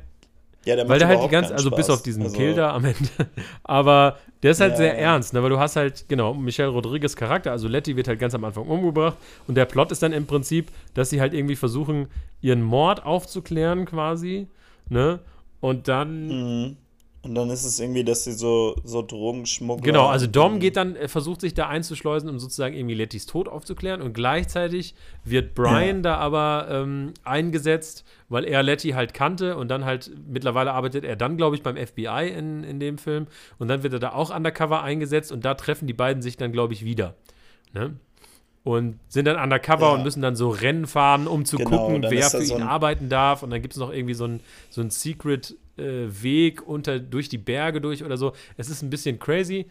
[0.65, 2.85] Ja, der weil der halt die ganze, also bis auf diesen Also- Kill da am
[2.87, 3.09] Ende.
[3.65, 5.13] Aber der ist halt Ja, sehr ja.
[5.13, 5.43] ernst, ne?
[5.43, 8.65] weil du hast halt, genau, Michelle Rodriguez Charakter, also Letty wird halt ganz am Anfang
[8.67, 12.07] umgebracht und der Plot ist dann im Prinzip, dass sie halt irgendwie versuchen,
[12.41, 14.47] ihren Mord aufzuklären quasi,
[14.89, 15.19] ne?
[15.61, 16.77] Und dann Mhm.
[17.25, 19.85] Und dann ist es irgendwie, dass sie so, so Drogenschmuggler.
[19.85, 23.49] Genau, also Dom geht dann, äh, versucht sich da einzuschleusen, um sozusagen irgendwie Lettys Tod
[23.49, 26.03] aufzuklären und gleichzeitig wird Brian Ja.
[26.03, 31.15] da aber ähm, eingesetzt, weil er Letty halt kannte und dann halt, mittlerweile arbeitet er
[31.15, 34.35] dann, glaube ich, beim FBI in, in dem Film und dann wird er da auch
[34.35, 37.15] undercover eingesetzt und da treffen die beiden sich dann, glaube ich, wieder.
[37.73, 37.95] Ne?
[38.65, 39.95] Und sind dann undercover Ja.
[39.95, 43.43] und müssen dann so Rennen fahren, um zu Genau, gucken, wer für ihn arbeiten darf.
[43.43, 45.83] Und dann gibt es noch irgendwie so ein, so ein Secret äh,
[46.23, 48.33] Weg unter, durch die Berge durch oder so.
[48.57, 49.67] Es ist ein bisschen crazy.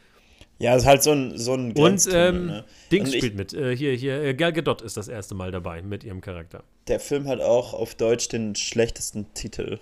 [0.60, 2.66] Ja, es ist halt so ein, so ein Und ähm, ne?
[2.92, 3.54] Dings ich- spielt mit.
[3.54, 6.64] Äh, hier, hier, äh, Gal Gadot ist das erste Mal dabei mit ihrem Charakter.
[6.88, 9.80] Der Film hat auch auf Deutsch den schlechtesten Titel.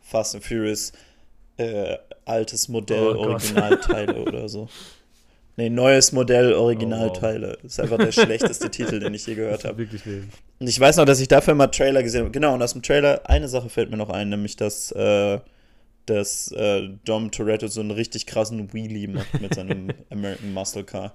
[0.00, 0.92] Fast and Furious
[1.56, 3.28] äh, altes Modell, Oh.
[3.28, 4.68] Originalteile oder so.
[5.56, 7.56] Nee, neues Modell, Originalteile.
[7.58, 7.60] Oh.
[7.62, 9.78] Das ist einfach der schlechteste Titel, den ich je gehört habe.
[9.78, 10.24] Wirklich wild.
[10.58, 12.30] Und ich weiß noch, dass ich dafür mal Trailer gesehen habe.
[12.30, 15.38] Genau, und aus dem Trailer, eine Sache fällt mir noch ein, nämlich dass äh,
[16.06, 21.14] dass äh, Dom Toretto so einen richtig krassen Wheelie macht mit seinem American Muscle Car.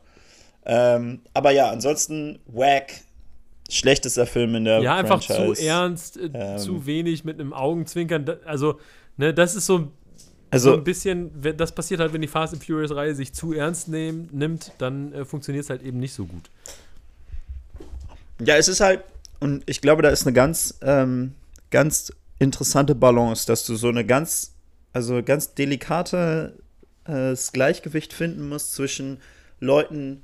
[0.65, 2.93] Ähm, aber ja, ansonsten wack.
[3.69, 5.53] Schlechtester Film in der Ja, einfach Franchise.
[5.61, 6.57] zu ernst, äh, Ähm.
[6.57, 8.25] zu wenig mit einem Augenzwinkern.
[8.45, 8.79] Also,
[9.17, 9.91] ne, das ist so,
[10.51, 13.53] so Also, ein bisschen, das passiert halt, wenn die Fast and Furious Reihe sich zu
[13.53, 16.49] ernst nehm, nimmt, dann äh, funktioniert es halt eben nicht so gut.
[18.39, 19.03] ja, es ist halt,
[19.39, 21.33] und ich glaube, da ist eine ganz, ähm,
[21.69, 24.53] ganz interessante Balance, dass du so eine ganz,
[24.93, 26.53] also ganz delikate
[27.05, 29.17] äh, das Gleichgewicht finden musst zwischen
[29.59, 30.23] Leuten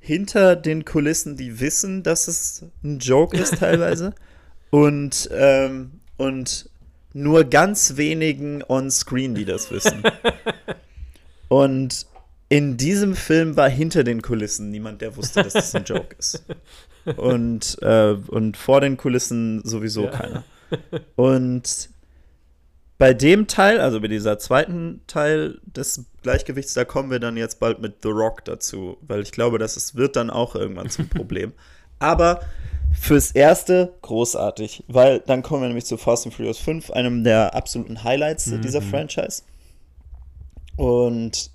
[0.00, 4.14] hinter den Kulissen, die wissen, dass es ein Joke ist teilweise,
[4.70, 6.68] und, ähm, und
[7.14, 10.02] nur ganz wenigen on-screen, die das wissen.
[11.48, 12.06] Und
[12.48, 16.44] in diesem Film war hinter den Kulissen niemand, der wusste, dass das ein Joke ist.
[17.16, 20.10] Und, äh, und vor den Kulissen sowieso Ja.
[20.10, 20.44] keiner.
[21.16, 21.90] Und
[22.98, 27.58] bei dem Teil, also bei dieser zweiten Teil des Gleichgewichts, da kommen wir dann jetzt
[27.58, 31.08] bald mit The Rock dazu, weil ich glaube, das ist, wird dann auch irgendwann zum
[31.08, 31.52] Problem.
[31.98, 32.40] Aber
[32.98, 37.54] fürs Erste großartig, weil dann kommen wir nämlich zu Fast and Furious 5, einem der
[37.54, 39.42] absoluten Highlights dieser Franchise.
[40.76, 41.50] Und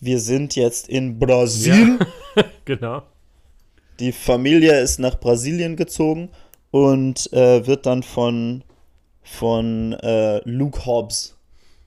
[0.00, 1.98] wir sind jetzt in Brasilien.
[2.64, 3.02] Genau.
[4.00, 6.30] Die Familie ist nach Brasilien gezogen
[6.70, 8.64] und äh, wird dann von,
[9.22, 11.36] von äh, Luke Hobbs,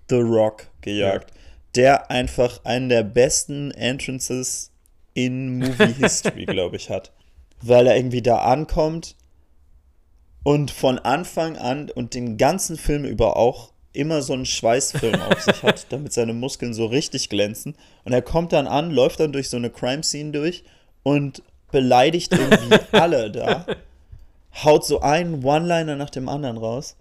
[0.10, 1.34] The Rock, gejagt.
[1.76, 4.72] Der einfach einen der besten Entrances
[5.14, 7.12] in Movie History, glaube ich, hat.
[7.62, 9.16] Weil er irgendwie da ankommt
[10.44, 15.42] und von Anfang an und den ganzen Film über auch immer so einen Schweißfilm auf
[15.42, 17.76] sich hat, damit seine Muskeln so richtig glänzen.
[18.06, 20.64] Und er kommt dann an, läuft dann durch so eine Crime-Scene durch
[21.04, 21.42] und
[21.72, 23.66] beleidigt irgendwie alle da,
[24.64, 26.96] haut so einen One-Liner nach dem anderen raus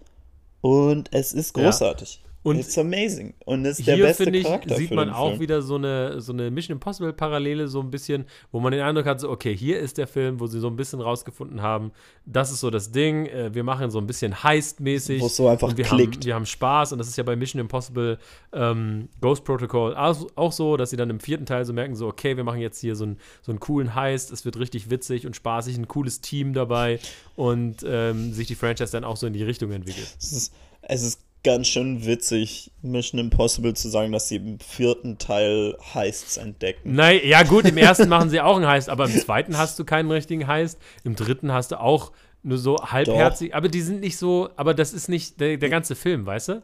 [0.61, 2.21] und es ist großartig.
[2.47, 3.33] Und It's amazing.
[3.43, 5.41] Und es ist der Hier, beste finde ich, Charakter sieht man auch Film.
[5.41, 9.19] wieder so eine, so eine Mission Impossible-Parallele, so ein bisschen, wo man den Eindruck hat,
[9.19, 11.91] so, okay, hier ist der Film, wo sie so ein bisschen rausgefunden haben,
[12.25, 15.19] das ist so das Ding, äh, wir machen so ein bisschen Heist-mäßig.
[15.19, 16.15] Wo es so einfach wir klickt.
[16.15, 18.17] Haben, wir haben Spaß und das ist ja bei Mission Impossible
[18.53, 22.37] ähm, Ghost Protocol auch, so, dass sie dann im vierten Teil so merken, so, okay,
[22.37, 25.35] wir machen jetzt hier so, einen so einen coolen Heist, es wird richtig witzig und
[25.35, 27.01] spaßig, ein cooles Team dabei
[27.35, 30.15] und ähm, sich die Franchise dann auch so in die Richtung entwickelt.
[30.17, 35.17] Es ist, es ist ganz schön witzig, Mission Impossible zu sagen, dass sie im vierten
[35.17, 36.93] Teil Heists entdecken.
[36.95, 39.85] Nein, ja gut, im ersten machen sie auch einen Heist, aber im zweiten hast du
[39.85, 40.77] keinen richtigen Heist.
[41.03, 42.11] Im dritten hast du auch
[42.43, 45.95] nur so halbherzig, aber die sind nicht so, aber das ist nicht der, der ganze
[45.95, 46.61] Film, weißt du?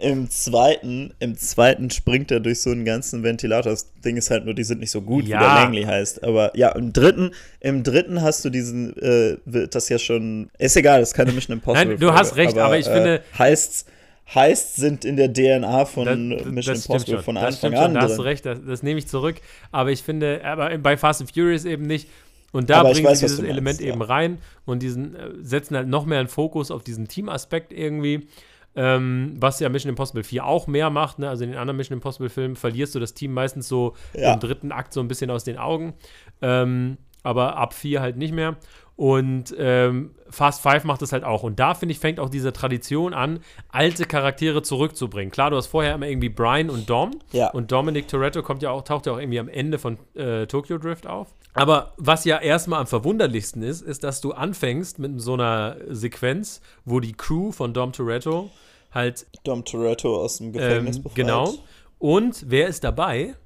[0.00, 3.72] Im zweiten, im zweiten springt er durch so einen ganzen Ventilator.
[3.72, 5.38] Das Ding ist halt nur, die sind nicht so gut, Ja.
[5.40, 6.22] wie der Langley heißt.
[6.22, 10.50] Aber ja, im dritten, im dritten hast du diesen, äh, wird das ja schon.
[10.58, 11.88] Ist egal, das ist keine Mission Impossible.
[11.94, 13.86] Nein, du hast recht, aber ich finde- Heists,
[14.34, 17.82] Heists sind in der DNA von Das- Mission Impossible von Anfang an.
[17.84, 19.36] schon, da hast du recht, das, das nehme ich zurück.
[19.72, 22.08] Aber ich finde, aber bei Fast and Furious eben nicht.
[22.52, 23.88] Und da Aber bringen weiß, sie dieses meinst, Element ja.
[23.88, 28.26] eben rein und diesen äh, setzen halt noch mehr einen Fokus auf diesen Teamaspekt irgendwie.
[28.76, 31.28] Ähm, was ja Mission Impossible 4 auch mehr macht, ne?
[31.28, 34.34] Also in den anderen Mission Impossible Filmen verlierst du das Team meistens so Ja.
[34.34, 35.94] im dritten Akt so ein bisschen aus den Augen.
[36.42, 38.56] Ähm, aber ab 4 halt nicht mehr.
[38.98, 41.44] Und ähm, Fast Five macht das halt auch.
[41.44, 45.30] Und da, finde ich, fängt auch diese Tradition an, alte Charaktere zurückzubringen.
[45.30, 47.12] Klar, du hast vorher immer irgendwie Brian und Dom.
[47.30, 47.48] Ja.
[47.50, 50.78] Und Dominic Toretto kommt ja auch, taucht ja auch irgendwie am Ende von äh, Tokyo
[50.78, 51.28] Drift auf.
[51.54, 56.60] Aber was ja erstmal am verwunderlichsten ist, ist, dass du anfängst mit so einer Sequenz,
[56.84, 58.50] wo die Crew von Dom Toretto
[58.90, 61.16] halt Dom Toretto aus dem Gefängnis ähm, befreit.
[61.16, 61.54] genau.
[62.00, 63.36] Und wer ist dabei?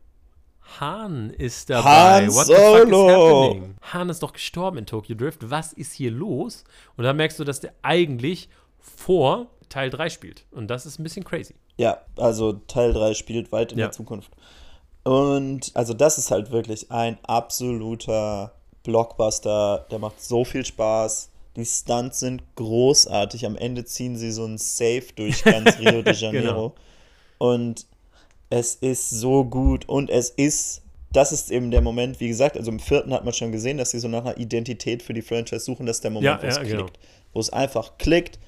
[0.81, 1.83] Han ist dabei.
[2.25, 3.47] Han What the fuck is Solo.
[3.49, 3.75] happening?
[3.93, 5.51] Han ist doch gestorben in Tokyo Drift.
[5.51, 6.65] Was ist hier los?
[6.97, 10.45] Und da merkst du, dass der eigentlich vor Teil 3 spielt.
[10.51, 11.55] Und das ist ein bisschen crazy.
[11.79, 13.87] Ja, also Teil 3 spielt weit in Ja.
[13.87, 14.31] der Zukunft.
[15.05, 18.53] Und also das ist halt wirklich ein absoluter
[18.85, 19.87] Blockbuster.
[19.91, 21.31] Der macht so viel Spaß.
[21.57, 23.45] Die Stunts sind großartig.
[23.47, 26.71] Am Ende ziehen sie so einen Safe durch ganz Rio de Janeiro.
[26.71, 26.75] Genau.
[27.39, 27.87] Und
[28.53, 29.89] es ist so gut.
[29.89, 33.33] Und es ist, das ist eben der Moment, wie gesagt, also im vierten hat man
[33.33, 35.87] schon gesehen, dass sie so nach einer Identität für die Franchise suchen.
[35.87, 36.77] Das ist der Moment, Ja, wo es ja, klickt.
[36.79, 36.93] genau.
[37.33, 38.39] Wo es einfach klickt.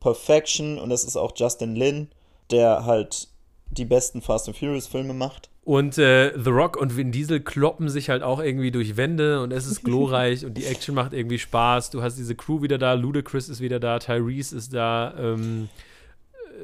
[0.00, 0.78] Perfection.
[0.78, 2.08] Und das ist auch Justin Lin,
[2.50, 3.28] der halt
[3.70, 5.48] die besten Fast and Furious Filme macht.
[5.64, 9.52] Und äh, The Rock und Vin Diesel kloppen sich halt auch irgendwie durch Wände und
[9.52, 11.90] es ist glorreich und die Action macht irgendwie Spaß.
[11.90, 15.14] Du hast diese Crew wieder da, Ludacris ist wieder da, Tyrese ist da.
[15.18, 15.68] Ähm,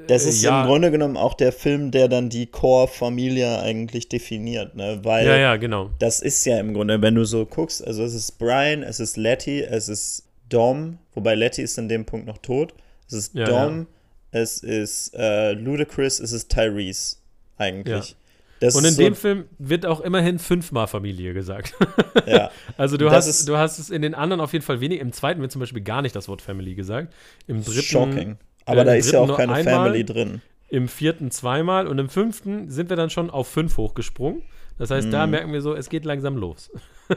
[0.07, 0.63] Das Äh, ist ja.
[0.63, 5.01] im Grunde genommen auch der Film, der dann die Core-Familie eigentlich definiert, ne?
[5.03, 5.91] Weil ja, ja, genau.
[5.99, 9.17] das ist ja im Grunde, wenn du so guckst, also es ist Brian, es ist
[9.17, 12.75] Letty, es ist Dom, wobei Letty ist in dem Punkt noch tot.
[13.07, 13.87] Es ist Ja, Dom,
[14.31, 17.17] es ist äh, Ludacris, es ist Tyrese
[17.57, 18.11] eigentlich.
[18.11, 18.17] Ja.
[18.61, 21.75] Das und in so dem Film wird auch immerhin fünfmal Familie gesagt.
[22.27, 22.51] Ja.
[22.79, 25.01] also du hast, du hast es in den anderen auf jeden Fall wenig.
[25.01, 27.13] Im zweiten wird zum Beispiel gar nicht das Wort Family gesagt.
[27.47, 27.83] Im dritten.
[27.83, 28.37] Shocking.
[28.64, 30.42] Aber äh, da ist ja auch keine einmal, Family drin.
[30.68, 34.42] Im vierten zweimal und im fünften sind wir dann schon auf fünf hochgesprungen.
[34.79, 35.11] Das heißt, mm.
[35.11, 35.31] da mhm.
[35.31, 36.70] merken wir so, es geht langsam los.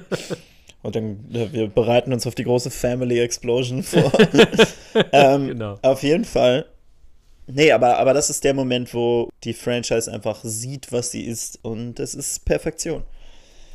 [0.83, 4.12] Und dann, wir bereiten uns auf die große Family Explosion vor.
[5.12, 5.79] ähm, genau.
[5.81, 6.65] Auf jeden Fall
[7.47, 11.63] Nee, aber, aber das ist der Moment, wo die Franchise einfach sieht, was sie ist
[11.63, 13.03] und es ist Perfektion.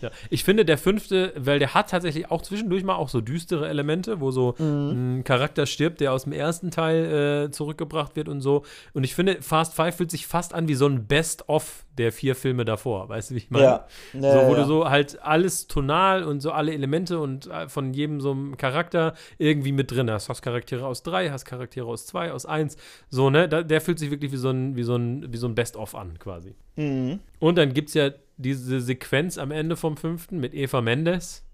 [0.03, 3.69] Ja, ich finde der fünfte, weil der hat tatsächlich auch zwischendurch mal auch so düstere
[3.69, 5.19] Elemente, wo so mhm.
[5.21, 8.65] ein Charakter stirbt, der aus dem ersten Teil äh, zurückgebracht wird und so.
[8.93, 12.35] Und ich finde, Fast Five fühlt sich fast an wie so ein Best-of der vier
[12.35, 13.09] Filme davor.
[13.09, 13.65] Weißt du, wie ich meine?
[13.65, 13.87] Ja.
[14.15, 14.61] ja so, wo ja.
[14.61, 18.57] du so halt alles tonal und so alle Elemente und äh, von jedem so einem
[18.57, 20.29] Charakter irgendwie mit drin hast.
[20.29, 22.77] Hast Charaktere aus drei, hast Charaktere aus zwei, aus eins.
[23.11, 23.49] So, ne?
[23.49, 26.19] Der fühlt sich wirklich wie so ein, wie so ein, wie so ein Best-of an,
[26.19, 26.55] quasi.
[26.77, 27.21] Mhm.
[27.39, 28.11] Und dann gibt es ja
[28.43, 31.45] diese Sequenz am Ende vom fünften mit Eva Mendes,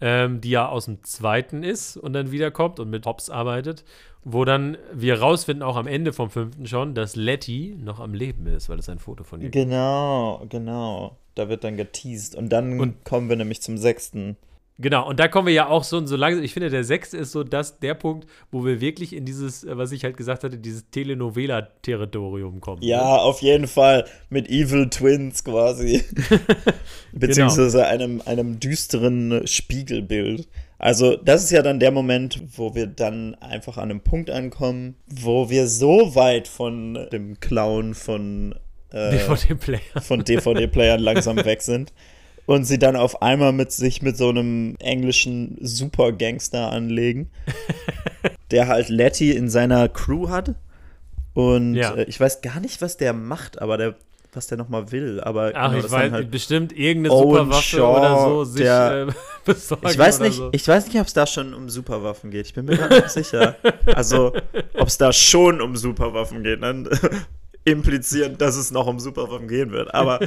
[0.00, 3.84] ähm, die ja aus dem zweiten ist und dann wiederkommt und mit Hobbs arbeitet,
[4.24, 8.46] wo dann wir rausfinden, auch am Ende vom fünften schon, dass Letty noch am Leben
[8.46, 9.54] ist, weil es ein Foto von ihr gibt.
[9.54, 11.16] Genau, genau.
[11.34, 12.34] Da wird dann geteased.
[12.34, 14.36] Und dann und kommen wir nämlich zum sechsten.
[14.82, 16.42] Genau, und da kommen wir ja auch so, so langsam.
[16.42, 19.78] Ich finde, der sechste ist so das, der Punkt, wo wir wirklich in dieses, äh,
[19.78, 22.82] was ich halt gesagt hatte, dieses Telenovela-Territorium kommen.
[22.82, 23.20] Ja, ne?
[23.20, 24.04] auf jeden Fall.
[24.28, 26.02] Mit Evil Twins quasi.
[27.12, 27.88] Beziehungsweise genau.
[27.88, 30.48] einem, einem düsteren Spiegelbild.
[30.78, 34.96] Also, das ist ja dann der Moment, wo wir dann einfach an einem Punkt ankommen,
[35.06, 38.56] wo wir so weit von dem Clown von
[38.90, 41.92] äh, DVD-Playern von DVD-Playern langsam weg sind
[42.46, 47.30] und sie dann auf einmal mit sich mit so einem englischen Supergangster anlegen,
[48.50, 50.54] der halt Letty in seiner Crew hat.
[51.34, 51.94] Und ja.
[51.94, 53.94] äh, ich weiß gar nicht, was der macht, aber der,
[54.32, 55.20] was der nochmal will.
[55.20, 59.06] Aber Ach, genau, ich weiß halt bestimmt irgendeine Owen Superwaffe Shaw, oder so sich der,
[59.08, 59.12] äh,
[59.44, 59.88] besorgen.
[59.88, 60.50] Ich weiß nicht, so.
[60.52, 62.46] ich weiß nicht, ob es da schon um Superwaffen geht.
[62.46, 63.56] Ich bin mir gar nicht sicher.
[63.86, 64.32] Also,
[64.74, 66.88] ob es da schon um Superwaffen geht, dann
[67.64, 69.94] implizieren, dass es noch um Superwaffen gehen wird.
[69.94, 70.20] Aber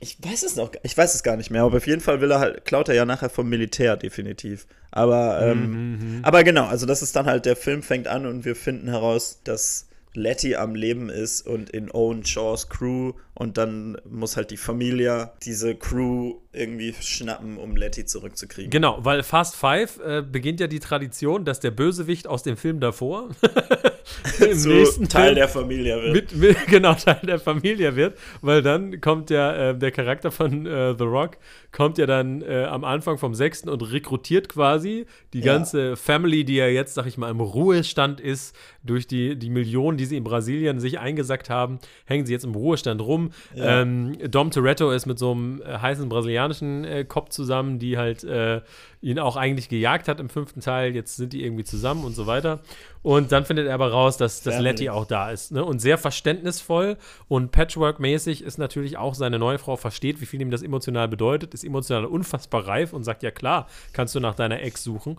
[0.00, 2.30] ich weiß es noch, ich weiß es gar nicht mehr, aber auf jeden Fall will
[2.30, 4.66] er halt, klaut er ja nachher vom Militär, definitiv.
[4.90, 6.16] Aber, ähm, mhm.
[6.16, 6.24] mhm.
[6.24, 9.40] aber genau, also das ist dann halt, der Film fängt an und wir finden heraus,
[9.44, 14.58] dass Letty am Leben ist und in Owen Shaws Crew und dann muss halt die
[14.58, 18.70] Familie diese Crew irgendwie schnappen, um Letty zurückzukriegen.
[18.70, 22.80] Genau, weil Fast Five äh, beginnt ja die Tradition, dass der Bösewicht aus dem Film
[22.80, 23.30] davor
[24.40, 26.12] im so nächsten Teil Film der Familie wird.
[26.12, 30.66] Mit, mit, genau, Teil der Familie wird, weil dann kommt ja äh, der Charakter von
[30.66, 31.38] äh, The Rock,
[31.72, 35.54] kommt ja dann äh, am Anfang vom sechsten und rekrutiert quasi die ja.
[35.54, 39.96] ganze Family, die ja jetzt, sag ich mal, im Ruhestand ist, durch die, die Millionen,
[39.96, 43.29] die sie in Brasilien sich eingesackt haben, hängen sie jetzt im Ruhestand rum.
[43.54, 43.82] Ja.
[43.82, 48.24] Ähm, Dom Toretto ist mit so einem äh, heißen brasilianischen äh, Cop zusammen, die halt
[48.24, 48.60] äh,
[49.02, 50.94] ihn auch eigentlich gejagt hat im fünften Teil.
[50.94, 52.60] Jetzt sind die irgendwie zusammen und so weiter.
[53.02, 55.52] Und dann findet er aber raus, dass, dass Letty auch da ist.
[55.52, 55.64] Ne?
[55.64, 60.50] Und sehr verständnisvoll und Patchwork-mäßig ist natürlich auch seine neue Frau versteht, wie viel ihm
[60.50, 64.60] das emotional bedeutet, ist emotional unfassbar reif und sagt: Ja, klar, kannst du nach deiner
[64.60, 65.16] Ex suchen.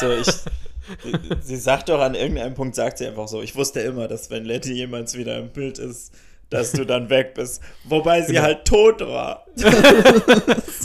[0.00, 0.26] So, ich,
[1.42, 4.46] sie sagt doch an irgendeinem Punkt, sagt sie einfach so: Ich wusste immer, dass wenn
[4.46, 6.14] Letty jemals wieder im Bild ist,
[6.52, 7.62] dass du dann weg bist.
[7.84, 8.44] Wobei sie genau.
[8.44, 9.44] halt tot war.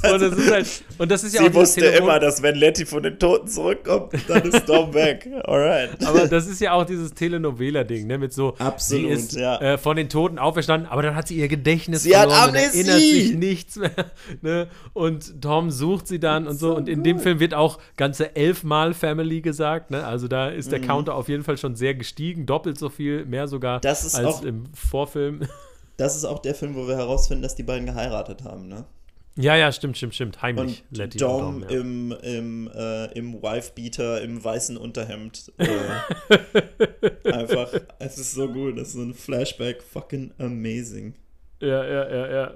[0.02, 2.56] also, und, das ist halt, und das ist ja sie auch wusste immer, dass wenn
[2.56, 5.30] Letty von den Toten zurückkommt, dann ist Dom weg.
[5.46, 6.06] Alright.
[6.06, 8.18] Aber das ist ja auch dieses Telenovela-Ding, ne?
[8.18, 9.58] Mit so, Absolut, sie ist ja.
[9.60, 12.80] äh, von den Toten auferstanden, aber dann hat sie ihr Gedächtnis sie verloren hat Amnesie.
[12.80, 13.92] erinnert sich nichts mehr.
[14.42, 14.68] Ne?
[14.94, 16.76] Und Tom sucht sie dann und so.
[16.76, 19.90] Und in dem Film wird auch ganze elfmal Family gesagt.
[19.92, 20.06] Ne?
[20.06, 20.86] Also da ist der mhm.
[20.88, 25.42] Counter auf jeden Fall schon sehr gestiegen, doppelt so viel, mehr sogar als im Vorfilm
[25.98, 28.86] das ist auch der Film, wo wir herausfinden, dass die beiden geheiratet haben, ne?
[29.40, 30.42] Ja, ja, stimmt, stimmt, stimmt.
[30.42, 30.84] Heimlich.
[30.90, 31.80] Und Letty Dom, Dom ja.
[31.80, 35.52] im, im, äh, im Wife-Beater, im weißen Unterhemd.
[35.58, 35.68] Äh,
[37.32, 38.80] einfach, es ist so gut.
[38.80, 39.84] Das ist so ein Flashback.
[39.84, 41.14] Fucking amazing.
[41.60, 42.54] Ja, ja, ja, ja.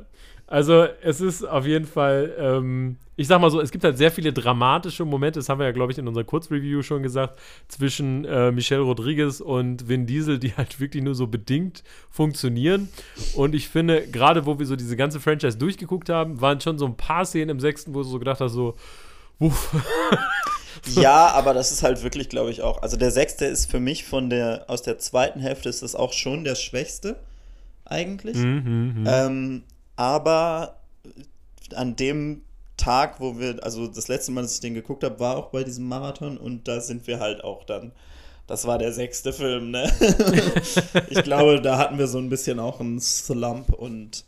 [0.51, 4.11] Also es ist auf jeden Fall, ähm, ich sag mal so, es gibt halt sehr
[4.11, 8.25] viele dramatische Momente, das haben wir ja, glaube ich, in unserer Kurzreview schon gesagt, zwischen
[8.25, 12.89] äh, Michelle Rodriguez und Vin Diesel, die halt wirklich nur so bedingt funktionieren.
[13.33, 16.85] Und ich finde, gerade wo wir so diese ganze Franchise durchgeguckt haben, waren schon so
[16.85, 18.75] ein paar Szenen im sechsten, wo du so gedacht hast, so,
[19.39, 19.73] wuff.
[20.95, 22.81] ja, aber das ist halt wirklich, glaube ich, auch.
[22.81, 26.11] Also der sechste ist für mich von der, aus der zweiten Hälfte ist das auch
[26.11, 27.21] schon der schwächste,
[27.85, 28.35] eigentlich.
[28.35, 29.25] Mhm, mh, mh.
[29.25, 29.63] Ähm,
[30.01, 30.77] aber
[31.75, 32.41] an dem
[32.75, 35.63] Tag, wo wir, also das letzte Mal, dass ich den geguckt habe, war auch bei
[35.63, 37.91] diesem Marathon und da sind wir halt auch dann,
[38.47, 39.89] das war der sechste Film, ne?
[41.09, 44.25] ich glaube, da hatten wir so ein bisschen auch einen Slump und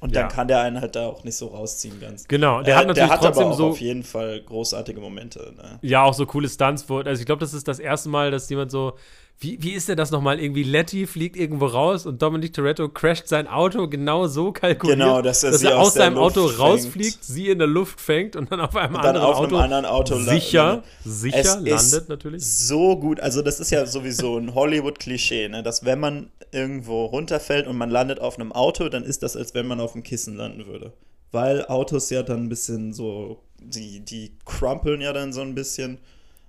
[0.00, 0.28] und dann Ja.
[0.28, 2.26] kann der einen halt da auch nicht so rausziehen ganz.
[2.26, 5.00] Genau, der Er hat natürlich der hat trotzdem aber auch so- auf jeden Fall großartige
[5.00, 5.52] Momente.
[5.56, 5.78] Ne?
[5.82, 6.88] Ja, auch so coole Stunts.
[6.88, 8.94] Wo, also ich glaube, das ist das erste Mal, dass jemand so,
[9.42, 10.38] wie, wie ist denn das nochmal?
[10.38, 15.20] Irgendwie Letty fliegt irgendwo raus und Dominic Toretto crasht sein Auto genau so kalkuliert, Genau,
[15.20, 18.36] dass er sie aus, aus der seinem Auto Luft rausfliegt, sie in der Luft fängt
[18.36, 20.84] und dann auf einem Und dann anderen auf einem Auto, anderen Auto sicher, landet.
[21.04, 22.46] sicher Es landet natürlich.
[22.46, 25.64] So gut, also das ist ja sowieso ein Hollywood-Klischee, ne?
[25.64, 29.54] dass wenn man irgendwo runterfällt und man landet auf einem Auto, dann ist das, als
[29.54, 30.92] wenn man auf dem Kissen landen würde.
[31.32, 35.98] Weil Autos ja dann ein bisschen so, die, die crumpeln ja dann so ein bisschen.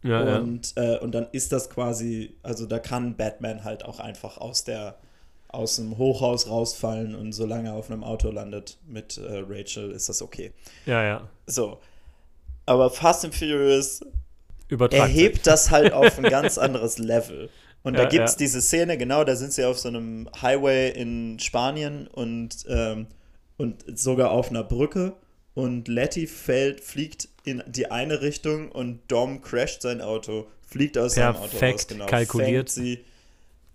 [0.03, 0.37] Ja, ja.
[0.39, 4.63] und, Äh, und dann ist das quasi, also da kann Batman halt auch einfach aus
[4.63, 4.97] der
[5.49, 10.09] aus dem Hochhaus rausfallen und solange er auf einem Auto landet mit äh, Rachel, ist
[10.09, 10.51] das okay.
[10.85, 11.29] ja, ja.
[11.47, 11.79] So.
[12.65, 14.01] Aber Fast and Furious
[14.67, 15.17] Übertragen.
[15.17, 17.51] erhebt das halt auf ein ganz anderes Level.
[17.83, 18.37] Und da Ja, gibt es ja.
[18.37, 23.07] diese Szene, genau, da sind sie auf so einem Highway in Spanien und, ähm,
[23.57, 25.13] und sogar auf einer Brücke.
[25.53, 31.15] Und Letty fällt, fliegt in die eine Richtung und Dom crasht sein Auto, fliegt aus
[31.15, 31.49] seinem Auto raus.
[31.51, 32.69] Perfekt Genau, kalkuliert.
[32.69, 32.99] sie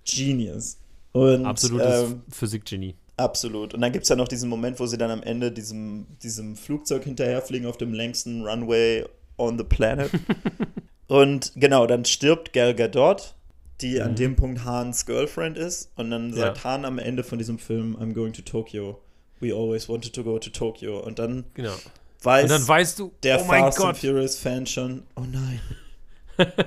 [0.04, 0.78] Genius.
[1.12, 2.94] Und, Absolutes ähm, Physikgenie.
[3.16, 3.74] Absolut.
[3.74, 6.54] Und dann gibt es ja noch diesen Moment, wo sie dann am Ende diesem, diesem
[6.56, 9.04] Flugzeug hinterherfliegen auf dem längsten Runway
[9.36, 10.10] on the planet.
[11.08, 13.34] und genau, dann stirbt Gal Gadot,
[13.80, 15.90] die an dem Punkt Hans Girlfriend ist.
[15.96, 16.64] Und dann sagt Ja.
[16.64, 19.00] Han am Ende von diesem Film, I'm going to Tokyo.
[19.40, 21.00] We always wanted to go to Tokyo.
[21.00, 21.74] Und dann Genau.
[22.22, 23.98] Weiß Und dann weißt du, der oh mein Fast and.
[23.98, 25.60] Furious Fan schon, oh nein.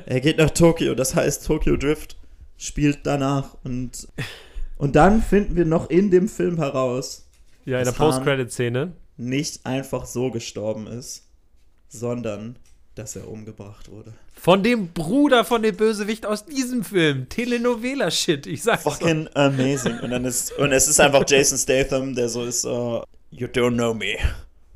[0.05, 2.17] er geht nach Tokio, das heißt Tokyo Drift
[2.57, 4.07] spielt danach und
[4.77, 7.27] und dann finden wir noch in dem Film heraus,
[7.65, 8.93] Ja, in der Post-Credit-Szene.
[9.17, 11.23] nicht einfach so gestorben ist,
[11.87, 12.57] sondern
[12.95, 14.13] dass er umgebracht wurde.
[14.33, 17.29] Von dem Bruder von dem Bösewicht aus diesem Film.
[17.29, 18.83] Telenovela-Shit, ich sag's.
[18.83, 19.99] Fucking amazing.
[19.99, 23.73] Und dann ist und es ist einfach Jason Statham, der so ist, uh, you don't
[23.75, 24.17] know me,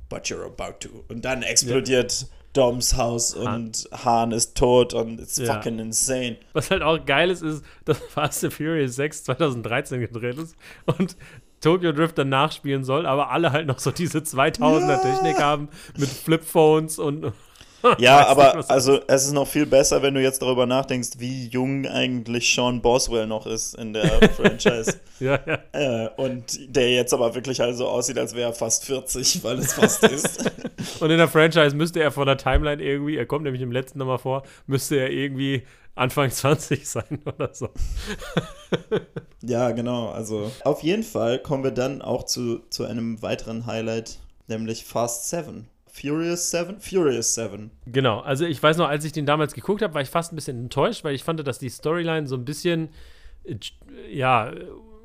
[0.10, 1.04] but you're about to.
[1.10, 5.56] Und dann explodiert Doms Haus und Hahn ist tot und it's Ja.
[5.56, 6.38] fucking insane.
[6.54, 11.18] Was halt auch geil ist, ist, dass Fast and Furious 6 2013 gedreht ist und
[11.62, 14.98] Tokyo Drift dann nachspielen soll, aber alle halt noch so diese 2000er Ja.
[14.98, 17.34] Technik haben mit Flipphones und.
[18.00, 21.12] Ja, nicht, aber was- also es ist noch viel besser, wenn du jetzt darüber nachdenkst,
[21.20, 25.00] wie jung eigentlich Sean Boswell noch ist in der Franchise.
[25.20, 25.60] Ja, ja.
[26.06, 29.60] äh, und der jetzt aber wirklich halt so aussieht, als wäre er fast 40, weil
[29.60, 30.52] es fast ist.
[31.00, 34.00] Und in der Franchise müsste er von der Timeline irgendwie, er kommt nämlich im letzten
[34.00, 35.64] nochmal vor, müsste er irgendwie
[35.96, 37.70] Anfang 20 sein oder so.
[39.42, 40.10] ja, genau.
[40.10, 45.30] Also auf jeden Fall kommen wir dann auch zu, zu einem weiteren Highlight, nämlich Fast
[45.30, 45.68] 7.
[46.02, 46.80] Furious 7?
[46.82, 47.72] Furious 7.
[47.86, 50.36] Genau, also ich weiß noch, als ich den damals geguckt habe, war ich fast ein
[50.36, 52.90] bisschen enttäuscht, weil ich fand, dass die Storyline so ein bisschen,
[54.12, 54.52] ja,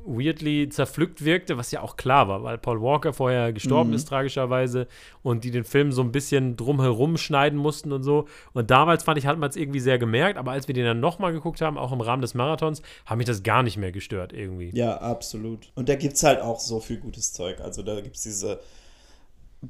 [0.07, 3.97] weirdly zerpflückt wirkte, was ja auch klar war, weil Paul Walker vorher gestorben Mhm.
[3.97, 4.89] ist, tragischerweise,
[5.23, 8.27] und die den Film so ein bisschen drumherum schneiden mussten und so.
[8.55, 11.01] Und damals fand ich, hat man es irgendwie sehr gemerkt, aber als wir den dann
[11.01, 14.33] nochmal geguckt haben, auch im Rahmen des Marathons, hat mich das gar nicht mehr gestört
[14.33, 14.71] irgendwie.
[14.73, 15.71] Ja, absolut.
[15.75, 17.61] Und da gibt es halt auch so viel gutes Zeug.
[17.61, 18.59] Also da gibt es diese,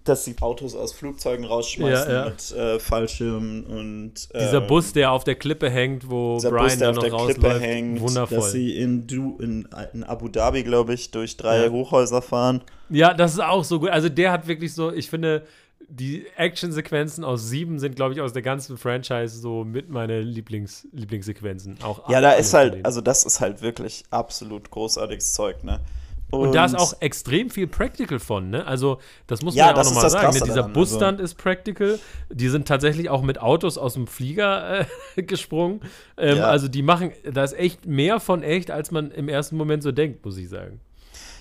[0.04, 2.30] dass sie Autos aus Flugzeugen rausschmeißen Ja, ja.
[2.30, 6.66] mit äh, Fallschirmen und Dieser ähm, Bus, der auf der Klippe hängt, wo dieser Brian
[6.66, 8.38] Bus, der dann auf noch der Klippe rausläuft, hängt, wundervoll.
[8.38, 11.70] dass sie in, du, in, in Abu Dhabi, glaube ich, durch drei Ja.
[11.70, 12.62] Hochhäuser fahren.
[12.88, 13.90] Ja, das ist auch so gut.
[13.90, 15.42] Also der hat wirklich so, ich finde,
[15.88, 20.86] die Actionsequenzen aus sieben sind, glaube ich, aus der ganzen Franchise so mit meine Lieblings
[20.92, 21.78] Lieblingssequenzen.
[21.82, 25.80] Auch Ja, da ist halt, also das ist halt wirklich absolut großartiges Zeug, ne?
[26.30, 28.66] Und da ist auch extrem viel Practical von, ne?
[28.66, 30.38] Also, das muss Ja, man ja auch das ist nochmal sagen.
[30.38, 30.44] Ne?
[30.44, 31.98] Dieser Busstand also- ist Practical.
[32.30, 35.80] Die sind tatsächlich auch mit Autos aus dem Flieger äh, gesprungen.
[36.16, 36.44] Ähm, Ja.
[36.46, 39.92] Also, die machen, da ist echt mehr von echt, als man im ersten Moment so
[39.92, 40.80] denkt, muss ich sagen.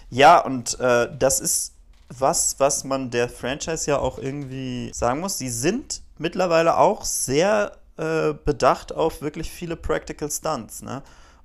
[0.09, 1.73] Ja, und äh, das ist
[2.17, 5.37] was, was man der Franchise ja auch irgendwie sagen muss.
[5.37, 11.03] Die sind mittlerweile auch sehr äh, bedacht auf wirklich viele Practical Stunts, ne?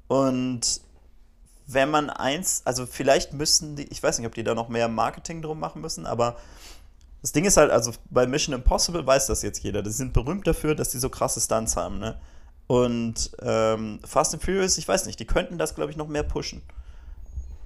[0.09, 0.80] Und
[1.66, 4.88] wenn man eins, also vielleicht müssten die, ich weiß nicht, ob die da noch mehr
[4.88, 6.36] Marketing drum machen müssen, aber
[7.22, 9.82] das Ding ist halt, also bei Mission Impossible weiß das jetzt jeder.
[9.82, 12.16] Die sind berühmt dafür, dass die so krasse Stunts haben, ne?
[12.66, 16.22] Und ähm, Fast and Furious, ich weiß nicht, die könnten das, glaube ich, noch mehr
[16.22, 16.60] pushen.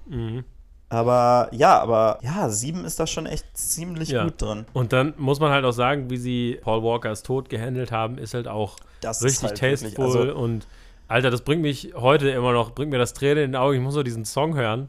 [0.07, 0.43] Mhm.
[0.89, 4.23] Aber ja, aber ja, sieben ist da schon echt ziemlich Ja.
[4.23, 4.65] gut drin.
[4.73, 8.33] Und dann muss man halt auch sagen, wie sie Paul Walkers Tod gehandelt haben, ist
[8.33, 10.67] halt auch Das richtig halt wirklich, tasteful also, und
[11.09, 13.75] Alter, das bringt mich heute immer noch, bringt mir das Tränen in den Augen.
[13.75, 14.87] Ich muss nur diesen Song hören.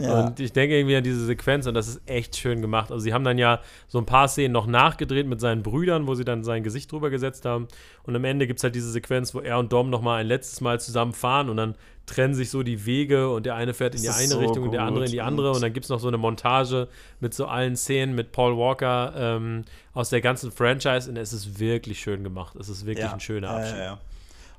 [0.00, 0.26] Ja.
[0.26, 2.92] Und ich denke irgendwie an diese Sequenz und das ist echt schön gemacht.
[2.92, 6.14] Also sie haben dann ja so ein paar Szenen noch nachgedreht mit seinen Brüdern, wo
[6.14, 7.66] sie dann sein Gesicht drüber gesetzt haben.
[8.04, 10.26] Und am Ende gibt es halt diese Sequenz, wo er und Dom noch mal ein
[10.26, 11.74] letztes Mal zusammen fahren und dann
[12.06, 14.70] trennen sich so die Wege und der eine fährt in die eine so Richtung und
[14.70, 15.50] der andere in die andere.
[15.50, 16.88] Und dann gibt es noch so eine Montage
[17.18, 19.64] mit so allen Szenen mit Paul Walker ähm,
[19.94, 22.54] aus der ganzen Franchise und es ist wirklich schön gemacht.
[22.54, 23.12] Es ist wirklich ja.
[23.12, 23.76] ein schöner Abschied.
[23.76, 23.98] Ja, ja,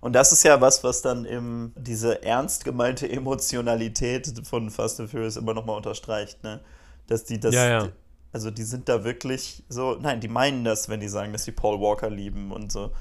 [0.02, 5.10] und das ist ja was, was dann eben diese ernst gemeinte Emotionalität von Fast and
[5.10, 6.62] Furious immer nochmal unterstreicht, ne?
[7.08, 7.54] Dass die das.
[7.54, 7.90] Ja, ja.
[8.32, 9.98] Also die sind da wirklich so.
[10.00, 12.92] Nein, die meinen das, wenn die sagen, dass sie Paul Walker lieben und so.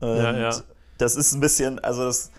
[0.00, 0.56] Und ja, ja.
[0.96, 2.30] das ist ein bisschen, also das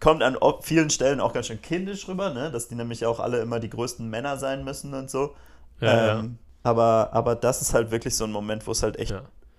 [0.00, 2.50] kommt an vielen Stellen auch ganz schön kindisch rüber, ne?
[2.50, 5.34] Dass die nämlich auch alle immer die größten Männer sein müssen und so.
[5.80, 6.30] Ja, ähm, ja.
[6.64, 9.14] Aber, aber das ist halt wirklich so ein Moment, wo es halt echt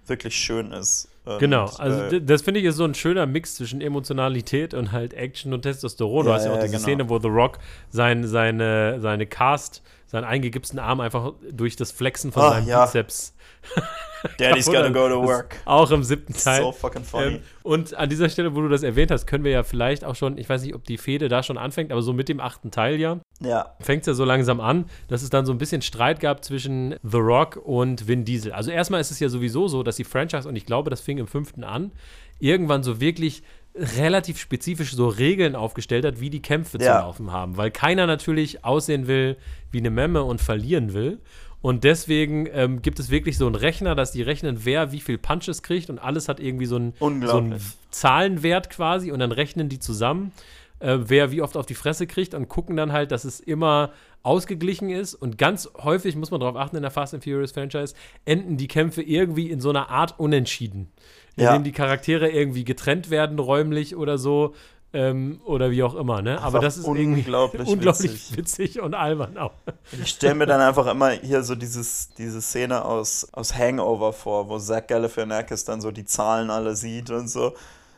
[0.05, 1.07] wirklich schön ist.
[1.34, 4.91] Und, genau, also äh, das finde ich ist so ein schöner Mix zwischen Emotionalität und
[4.91, 6.25] halt Action und Testosteron.
[6.25, 6.84] Du Ja, hast ja auch ja, diese genau.
[6.84, 7.59] Szene, wo The Rock
[7.89, 12.86] sein, seine, seine Cast, seinen eingegipsten Arm einfach durch das Flexen von Ah, seinem ja.
[12.86, 13.36] Bizeps.
[14.38, 15.55] Daddy's gotta go to work.
[15.66, 16.62] Auch im siebten Teil.
[16.62, 17.36] So fucking funny.
[17.36, 20.16] Ähm, und an dieser Stelle, wo du das erwähnt hast, können wir ja vielleicht auch
[20.16, 22.72] schon, ich weiß nicht, ob die Fehde da schon anfängt, aber so mit dem achten
[22.72, 23.76] Teil ja, ja.
[23.80, 26.95] fängt es ja so langsam an, dass es dann so ein bisschen Streit gab zwischen
[27.03, 28.51] The Rock und Vin Diesel.
[28.51, 31.20] Also erstmal ist es ja sowieso so, dass die Franchise, und ich glaube, das fing
[31.20, 31.91] im fünften an,
[32.39, 33.43] irgendwann so wirklich
[33.76, 36.99] relativ spezifisch so Regeln aufgestellt hat, wie die Kämpfe zu Ja.
[36.99, 37.57] laufen haben.
[37.57, 39.38] Weil keiner natürlich aussehen will
[39.72, 41.20] wie eine Memme und verlieren will.
[41.61, 45.17] Und deswegen ähm, gibt es wirklich so einen Rechner, dass die rechnen, wer wie viel
[45.17, 47.59] Punches kriegt und alles hat irgendwie so einen, so einen.
[47.91, 50.32] Zahlenwert quasi und dann rechnen die zusammen,
[50.80, 53.91] äh, wer wie oft auf die Fresse kriegt und gucken dann halt, dass es immer
[54.24, 57.93] ausgeglichen ist und ganz häufig muss man darauf achten in der Fast and Furious Franchise
[58.26, 60.91] enden die Kämpfe irgendwie in so einer Art Unentschieden,
[61.39, 61.53] in Ja.
[61.53, 64.53] dem die Charaktere irgendwie getrennt werden räumlich oder so
[64.91, 66.37] ähm, oder wie auch immer, ne?
[66.39, 68.37] Aber Einfach das ist unglaublich unglaublich witzig.
[68.37, 68.81] witzig.
[68.81, 69.51] und albern auch.
[69.91, 74.49] Ich stelle mir dann einfach immer hier so dieses, diese Szene aus, aus Hangover vor,
[74.49, 77.53] wo Zach Galifianakis dann so die Zahlen alle sieht und so,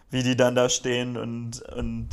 [0.09, 2.09] wie die dann da stehen und, und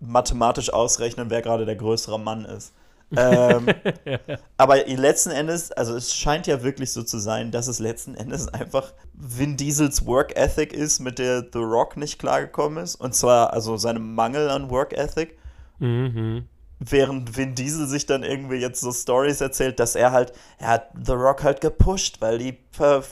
[0.00, 2.72] mathematisch ausrechnen, wer gerade der größere Mann ist.
[3.16, 3.66] Ähm,
[4.56, 8.48] aber letzten Endes, also es scheint ja wirklich so zu sein, dass es letzten Endes
[8.48, 12.96] einfach Vin Diesels Work Ethic ist, mit der The Rock nicht klargekommen ist.
[12.96, 15.36] Und zwar also seinem Mangel an Work Ethic
[15.78, 16.46] Mhm.
[16.78, 20.90] während Vin Diesel sich dann irgendwie jetzt so Stories erzählt, dass er halt, er hat
[21.04, 22.58] The Rock halt gepusht, weil die,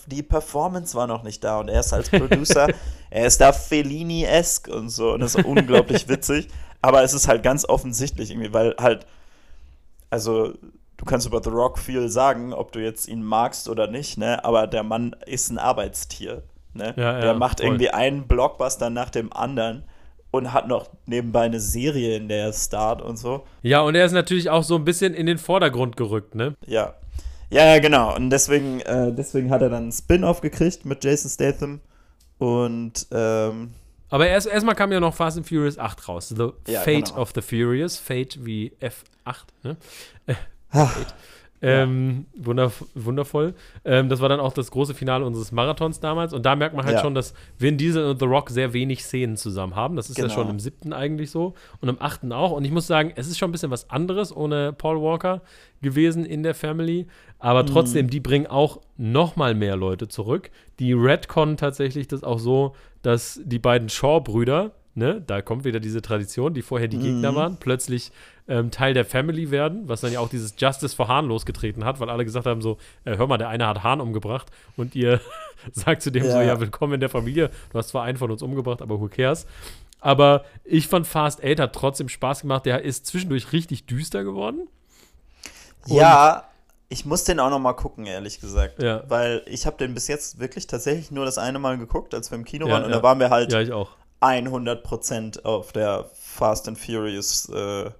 [0.06, 2.68] die Performance war noch nicht da und er ist als Producer,
[3.10, 6.46] er ist da Fellini-esque und so und das ist unglaublich witzig,
[6.80, 9.06] aber es ist halt ganz offensichtlich irgendwie, weil halt,
[10.10, 10.52] also
[10.96, 14.44] du kannst über The Rock viel sagen, ob du jetzt ihn magst oder nicht, ne,
[14.44, 16.42] aber der Mann ist ein Arbeitstier,
[16.74, 17.68] ne, Ja, ja, der macht voll.
[17.68, 19.84] irgendwie einen Blockbuster nach dem anderen
[20.30, 23.44] und hat noch nebenbei eine Serie, in der er start und so.
[23.62, 26.54] Ja, und er ist natürlich auch so ein bisschen in den Vordergrund gerückt, ne?
[26.66, 26.94] Ja.
[27.52, 28.14] Ja, ja, genau.
[28.14, 31.80] Und deswegen, äh, deswegen hat er dann einen Spin-off gekriegt mit Jason Statham.
[32.38, 33.74] Und ähm,
[34.10, 36.28] Aber erst erstmal kam ja noch Fast and Furious 8 raus.
[36.28, 37.22] The Ja, Fate genau.
[37.22, 37.96] of the Furious.
[37.96, 39.76] Fate wie F8, ne?
[40.72, 40.90] ah,
[41.62, 43.54] Ähm, wunderv wundervoll.
[43.84, 46.32] Ähm, das war dann auch das große Finale unseres Marathons damals.
[46.32, 47.02] Und da merkt man halt Ja.
[47.02, 49.94] schon, dass Vin Diesel und The Rock sehr wenig Szenen zusammen haben.
[49.96, 50.34] Das ist ja Genau.
[50.34, 51.52] schon im siebten eigentlich so.
[51.82, 52.52] Und im achten auch.
[52.52, 55.42] Und ich muss sagen, es ist schon ein bisschen was anderes ohne Paul Walker
[55.82, 57.06] gewesen in der Family.
[57.38, 60.50] Aber trotzdem, die bringen auch noch mal mehr Leute zurück.
[60.78, 66.02] Die Redcon tatsächlich das auch so, dass die beiden Shaw-Brüder, ne, da kommt wieder diese
[66.02, 68.12] Tradition, die vorher die Gegner waren, plötzlich
[68.50, 72.00] ähm, Teil der Family werden, was dann ja auch dieses Justice for Hahn losgetreten hat,
[72.00, 75.20] weil alle gesagt haben so, äh, hör mal, der eine hat Hahn umgebracht und ihr
[75.72, 76.42] sagt zu dem so, Ja.
[76.42, 79.46] ja, willkommen in der Familie, du hast zwar einen von uns umgebracht, aber who cares?
[80.00, 84.68] Aber ich fand Fast 8 hat trotzdem Spaß gemacht, der ist zwischendurch richtig düster geworden.
[85.86, 86.44] ja,
[86.88, 88.82] ich muss den auch noch mal gucken, ehrlich gesagt.
[88.82, 89.04] Ja.
[89.08, 92.36] Weil ich habe den bis jetzt wirklich tatsächlich nur das eine Mal geguckt, als wir
[92.38, 92.84] im Kino Ja, waren.
[92.84, 92.96] Und ja.
[92.96, 93.90] da waren wir halt Ja, ich auch.
[94.20, 97.90] 100% auf der Fast and Furious äh,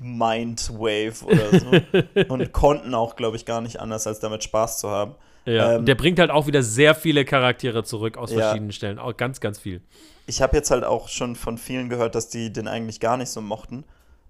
[0.00, 2.28] Mindwave oder so.
[2.32, 5.14] und konnten auch, glaube ich, gar nicht anders, als damit Spaß zu haben.
[5.46, 5.76] Ja.
[5.76, 8.40] Ähm, der bringt halt auch wieder sehr viele Charaktere zurück aus Ja.
[8.40, 8.98] verschiedenen Stellen.
[8.98, 9.80] Auch ganz, ganz viel.
[10.26, 13.30] Ich habe jetzt halt auch schon von vielen gehört, dass die den eigentlich gar nicht
[13.30, 13.84] so mochten,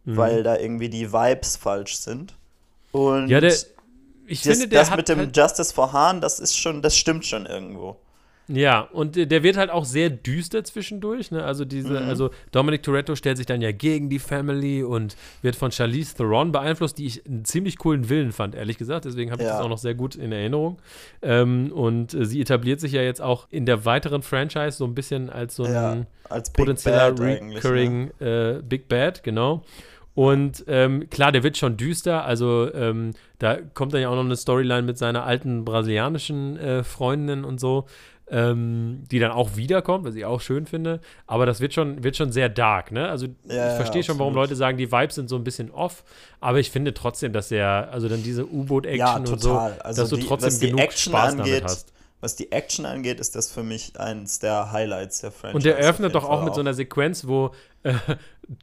[0.04, 0.16] Mhm.
[0.16, 2.34] weil da irgendwie die Vibes falsch sind.
[2.92, 3.52] Und Ja, der,
[4.26, 6.96] ich das, finde, der das mit dem halt, Justice for Hahn, das ist schon, das
[6.96, 7.96] stimmt schon irgendwo.
[8.52, 11.30] Ja, und der wird halt auch sehr düster zwischendurch.
[11.30, 11.44] Ne?
[11.44, 12.08] Also diese, Mhm.
[12.08, 16.50] also Dominic Toretto stellt sich dann ja gegen die Family und wird von Charlize Theron
[16.50, 19.04] beeinflusst, die ich einen ziemlich coolen Willen fand, ehrlich gesagt.
[19.04, 19.54] Deswegen habe ich Ja.
[19.54, 20.78] das auch noch sehr gut in Erinnerung.
[21.22, 24.94] Ähm, und äh, sie etabliert sich ja jetzt auch in der weiteren Franchise so ein
[24.94, 25.96] bisschen als so ein Ja,
[26.28, 27.40] als potenzieller ne?
[27.54, 29.62] recurring äh, Big Bad, genau.
[30.14, 32.24] Und ähm, klar, der wird schon düster.
[32.24, 36.82] Also ähm, da kommt dann ja auch noch eine Storyline mit seiner alten brasilianischen äh,
[36.82, 37.86] Freundin und so,
[38.30, 41.00] ähm, die dann auch wiederkommt, was ich auch schön finde.
[41.26, 43.08] Aber das wird schon, wird schon sehr dark, ne?
[43.08, 44.34] Also Ja, ich verstehe ja, schon, warum.
[44.34, 46.04] Leute sagen, die Vibes sind so ein bisschen off.
[46.40, 49.54] Aber ich finde trotzdem, dass er, also dann diese U-Boot-Action Ja, und so.
[49.58, 51.92] Also dass du die- trotzdem was die genug Action Spaß angeht, damit hast.
[52.22, 55.56] Was die Action angeht, ist das für mich eins der Highlights der Franchise.
[55.56, 57.52] Und der eröffnet doch auch Fall mit so einer Sequenz, wo
[57.82, 57.94] äh,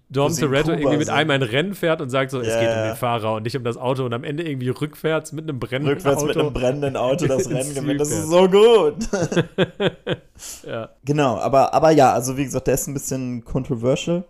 [0.09, 2.83] Dom Toretto irgendwie mit einem ein Rennen fährt und sagt so, es Ja, geht um
[2.83, 5.95] den Fahrer und nicht um das Auto und am Ende irgendwie rückwärts mit einem brennenden
[5.95, 6.27] Rückwärts Auto.
[6.27, 8.01] mit einem brennenden Auto das Rennen gewinnt.
[8.01, 8.95] Das ist so gut.
[10.67, 10.89] ja.
[11.05, 14.23] Genau, aber, aber ja, also wie gesagt, der ist ein bisschen controversial.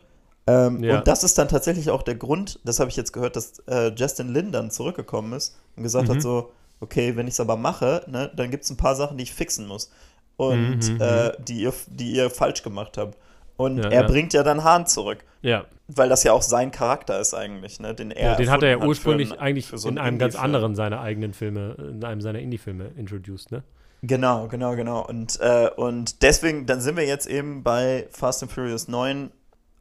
[0.45, 0.99] Ähm, Ja.
[0.99, 3.91] Und das ist dann tatsächlich auch der Grund, das habe ich jetzt gehört, dass äh,
[3.95, 6.14] Justin Lin dann zurückgekommen ist und gesagt Mhm.
[6.14, 9.18] hat so, okay, wenn ich es aber mache, ne, dann gibt es ein paar Sachen,
[9.18, 9.91] die ich fixen muss.
[10.38, 13.18] Und Mhm, äh, die, ihr, die ihr falsch gemacht habt.
[13.58, 14.08] Und Ja, er ja.
[14.08, 15.20] bringt ja dann Hahn zurück.
[15.41, 15.66] ja.
[15.89, 17.95] Weil das ja auch sein Charakter ist eigentlich, ne?
[17.95, 20.20] Den, er ja den hat er ja ursprünglich für ein- eigentlich so in einen einem
[20.20, 23.64] ganz anderen seiner eigenen Filme, in einem seiner Indie-Filme introduced, ne?
[24.03, 25.05] Genau, genau, genau.
[25.08, 29.32] Und, äh, und deswegen, dann sind wir jetzt eben bei Fast and Furious 9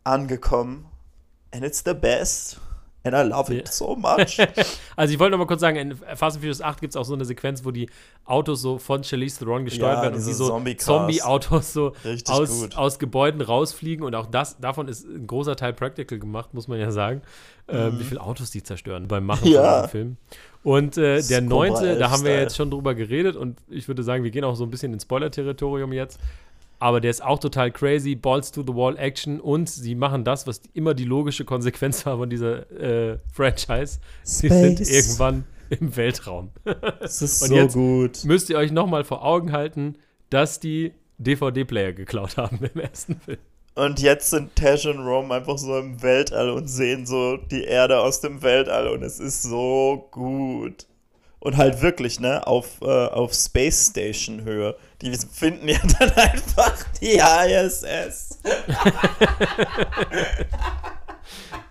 [0.04, 0.86] angekommen.
[1.52, 2.60] And it's the best.
[3.06, 4.38] And I love it so much.
[4.96, 7.04] Also ich wollte noch mal kurz sagen, in Fast and Furious 8 gibt es auch
[7.04, 7.88] so eine Sequenz, wo die
[8.24, 10.48] Autos so von Charlize Theron gesteuert Ja, werden und die so.
[10.78, 11.92] Zombie-Autos so
[12.28, 16.66] aus, aus Gebäuden rausfliegen und auch das, davon ist ein großer Teil practical gemacht, muss
[16.68, 17.22] man ja sagen.
[17.68, 19.54] Ähm, wie viele Autos die zerstören beim Machen Mhm.
[19.54, 19.72] Ja.
[19.72, 20.16] von dem Film.
[20.62, 24.02] Und äh, der neunte, 11 da haben wir jetzt schon drüber geredet und ich würde
[24.02, 26.18] sagen, wir gehen auch so ein bisschen ins Spoiler-Territorium jetzt.
[26.78, 30.46] Aber der ist auch total crazy, Balls to the Wall Action und sie machen das,
[30.46, 33.98] was immer die logische Konsequenz war von dieser äh, Franchise.
[34.24, 34.90] Sie sind Space.
[34.90, 36.50] irgendwann im Weltraum.
[37.00, 38.24] Das ist Und so jetzt- gut.
[38.24, 39.96] Müsst ihr euch nochmal vor Augen halten,
[40.28, 43.38] dass die DVD-Player geklaut haben im ersten Film.
[43.74, 48.00] Und jetzt sind Tash und Rome einfach so im Weltall und sehen so die Erde
[48.00, 50.86] aus dem Weltall und es ist so gut.
[51.40, 54.76] Und halt wirklich, ne, auf, äh, auf Space Station Höhe.
[55.02, 58.38] Die finden ja dann einfach die ISS.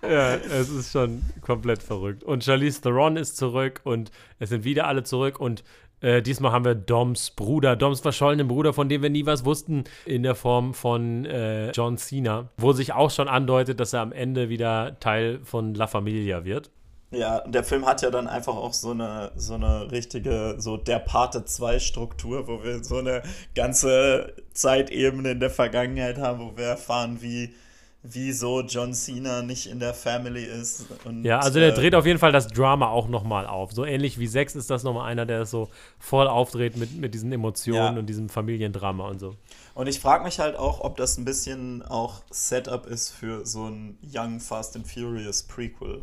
[0.02, 2.22] Ja, es ist schon komplett verrückt.
[2.22, 5.64] Und Charlize Theron ist zurück und es sind wieder alle zurück und
[6.00, 9.84] äh, diesmal haben wir Doms Bruder, Doms verschollenen Bruder, von dem wir nie was wussten,
[10.04, 14.12] in der Form von äh, John Cena, wo sich auch schon andeutet, dass er am
[14.12, 16.70] Ende wieder Teil von La Familia wird.
[17.12, 20.76] Ja, und der Film hat ja dann einfach auch so eine, so eine richtige, so
[20.76, 23.22] der Pate 2 Struktur, wo wir so eine
[23.54, 27.54] ganze Zeitebene in der Vergangenheit haben, wo wir erfahren, wie,
[28.02, 30.86] wieso John Cena nicht in der Family ist.
[31.04, 33.72] Und, Ja, also der äh, dreht auf jeden Fall das Drama auch nochmal auf.
[33.72, 35.68] So ähnlich wie Sex ist das nochmal einer, der es so
[36.00, 37.98] voll aufdreht mit, mit diesen Emotionen Ja.
[38.00, 39.36] und diesem Familiendrama und so.
[39.74, 43.66] Und ich frage mich halt auch, ob das ein bisschen auch Setup ist für so
[43.66, 46.02] ein Young Fast and Furious Prequel.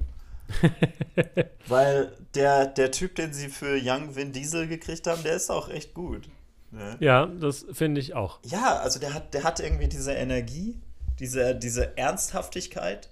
[1.68, 5.70] Weil der, der Typ, den sie für Young Vin Diesel gekriegt haben, der ist auch
[5.70, 6.30] echt gut.
[6.72, 6.98] Ne?
[7.00, 8.39] Ja, das finde ich auch.
[8.44, 10.80] Ja, also der hat, der hat irgendwie diese Energie,
[11.20, 13.10] diese, diese Ernsthaftigkeit.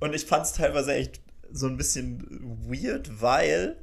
[0.00, 1.20] Und ich fand es teilweise echt
[1.52, 3.76] so ein bisschen weird, weil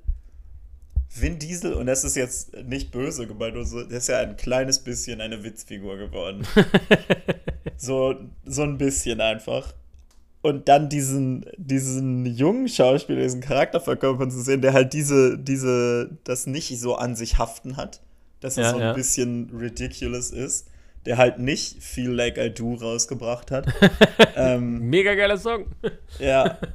[1.14, 4.38] Vin Diesel, und das ist jetzt nicht böse gemeint, oder so, der ist ja ein
[4.38, 6.47] kleines bisschen eine Witzfigur geworden.
[7.78, 9.74] so, so ein bisschen einfach.
[10.43, 16.17] Und dann diesen, diesen jungen Schauspieler, diesen Charakter verkörpern zu sehen, der halt diese, diese,
[16.23, 18.01] das nicht so an sich haften hat,
[18.39, 18.93] dass es Ja, so ein ja.
[18.93, 20.67] bisschen ridiculous ist,
[21.05, 23.67] der halt nicht Feel Like I Do rausgebracht hat.
[24.35, 25.65] ähm, Mega geiler Song.
[26.19, 26.57] ja.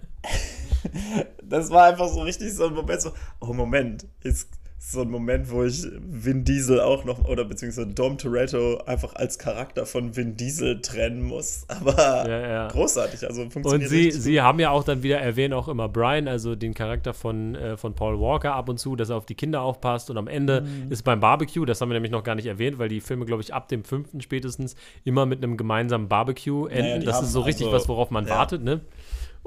[1.43, 4.49] Das war einfach so richtig so ein Moment, so, oh Moment, ist
[4.89, 9.37] so ein Moment, wo ich Vin Diesel auch noch, oder beziehungsweise Dom Toretto einfach als
[9.37, 11.65] Charakter von Vin Diesel trennen muss.
[11.69, 11.97] Aber
[12.29, 12.69] Ja, ja.
[12.69, 15.89] großartig, also Und funktioniert sie, richtig sie haben ja auch dann wieder erwähnt, auch immer
[15.89, 19.27] Brian, also den Charakter von, äh, von Paul Walker ab und zu, dass er auf
[19.27, 20.09] die Kinder aufpasst.
[20.09, 20.93] Und am Ende Mhm.
[20.93, 23.43] ist beim Barbecue, das haben wir nämlich noch gar nicht erwähnt, weil die Filme, glaube
[23.43, 27.01] ich, ab dem fünften spätestens immer mit einem gemeinsamen Barbecue enden.
[27.01, 28.31] Naja, das ist so richtig also- was, worauf man ja.
[28.37, 28.83] wartet, ne?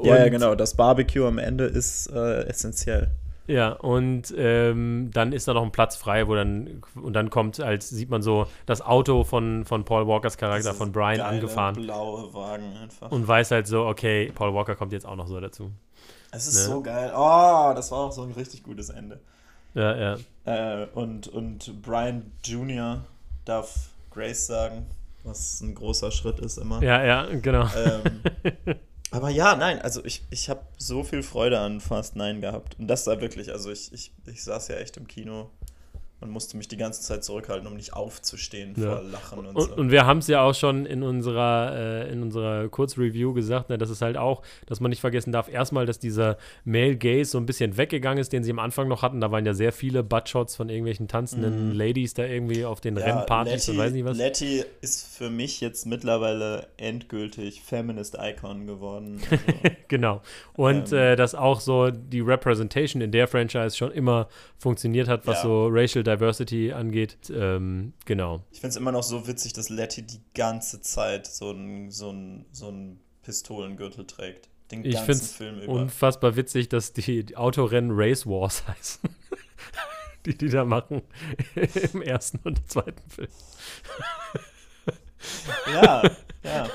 [0.04, 0.56] Ja, ja, Und- genau.
[0.56, 3.12] Das Barbecue am Ende ist äh, essentiell.
[3.50, 7.60] Ja, und ähm, dann ist da noch ein Platz frei, wo dann, und dann kommt,
[7.60, 11.74] als sieht man so das Auto von, von Paul Walkers Charakter, von Brian, geile angefahren.
[11.74, 13.12] blaue Wagen einfach.
[13.12, 15.72] Und weiß halt so, okay, Paul Walker kommt jetzt auch noch so dazu.
[16.32, 16.74] es ist ne?
[16.76, 17.12] so geil.
[17.16, 19.20] Oh, das war auch so ein richtig gutes Ende.
[19.74, 20.18] Ja, ja.
[20.46, 23.04] Äh, und, und Brian Jr.
[23.46, 24.86] darf Grace sagen,
[25.24, 26.84] was ein großer Schritt ist immer.
[26.84, 27.66] Ja, ja, genau.
[27.76, 28.76] Ähm,
[29.12, 32.78] aber ja, nein, also ich, ich habe so viel Freude an Fast 9 gehabt.
[32.80, 35.50] Und das war wirklich, also ich, ich, ich saß ja echt im Kino
[36.22, 38.98] und musste mich die ganze Zeit zurückhalten, um nicht aufzustehen Ja.
[38.98, 39.76] vor Lachen und, Und, so.
[39.76, 41.76] und wir haben es ja auch schon in unserer,
[42.08, 45.48] äh, in unserer Kurzreview gesagt, ne, dass es halt auch, dass man nicht vergessen darf,
[45.50, 49.02] erstmal, dass dieser Male Gaze so ein bisschen weggegangen ist, den sie am Anfang noch
[49.02, 49.22] hatten.
[49.22, 53.70] Da waren ja sehr viele Buttshots von irgendwelchen tanzenden Ladies da irgendwie auf den Rennpartys
[53.70, 54.18] und weiß nicht was.
[54.18, 59.22] Letty ist für mich jetzt mittlerweile endgültig Feminist Icon geworden.
[59.32, 59.44] Also,
[59.88, 60.22] Genau.
[60.56, 60.98] Und Ähm.
[60.98, 65.44] äh, dass auch so die Representation in der Franchise schon immer funktioniert hat, was Ja.
[65.44, 67.18] so Racial Diversity angeht.
[67.34, 68.42] Ähm, genau.
[68.52, 72.10] ich finde es immer noch so witzig, dass Letty die ganze Zeit so einen so
[72.12, 74.50] ein, so ein Pistolengürtel trägt.
[74.72, 75.72] Den Ich ganzen Film über.
[75.74, 79.10] unfassbar witzig, dass die, die Autorennen Race Wars heißen.
[80.26, 81.02] die die da machen
[81.94, 83.30] im ersten und zweiten Film.
[85.74, 86.04] Ja,
[86.44, 86.68] ja.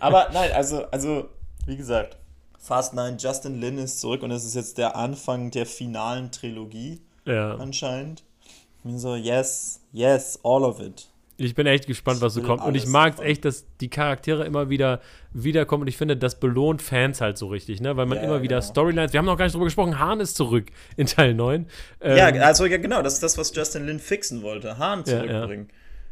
[0.00, 1.28] Aber nein, also, also,
[1.66, 2.16] wie gesagt,
[2.58, 7.00] Fast 9, Justin Lin ist zurück und es ist jetzt der Anfang der finalen Trilogie
[7.24, 7.56] Ja.
[7.56, 8.22] anscheinend.
[8.84, 11.08] Ich bin so, yes, yes, all of it.
[11.36, 12.62] Ich bin echt gespannt, was so kommt.
[12.64, 15.00] Und ich mag es echt, dass die Charaktere immer wieder
[15.32, 15.82] wiederkommen.
[15.82, 17.96] Und ich finde, das belohnt Fans halt so richtig, ne?
[17.96, 18.68] Weil man Ja, immer wieder genau.
[18.70, 19.12] Storylines.
[19.12, 19.98] Wir haben noch gar nicht drüber gesprochen.
[19.98, 20.66] Hahn ist zurück
[20.96, 21.66] in Teil 9.
[22.00, 25.12] Ähm, ja, also ja, genau, das ist das, was Justin Lin fixen wollte, Hahn Ja,
[25.14, 25.26] ja.
[25.26, 25.68] zurückbringen.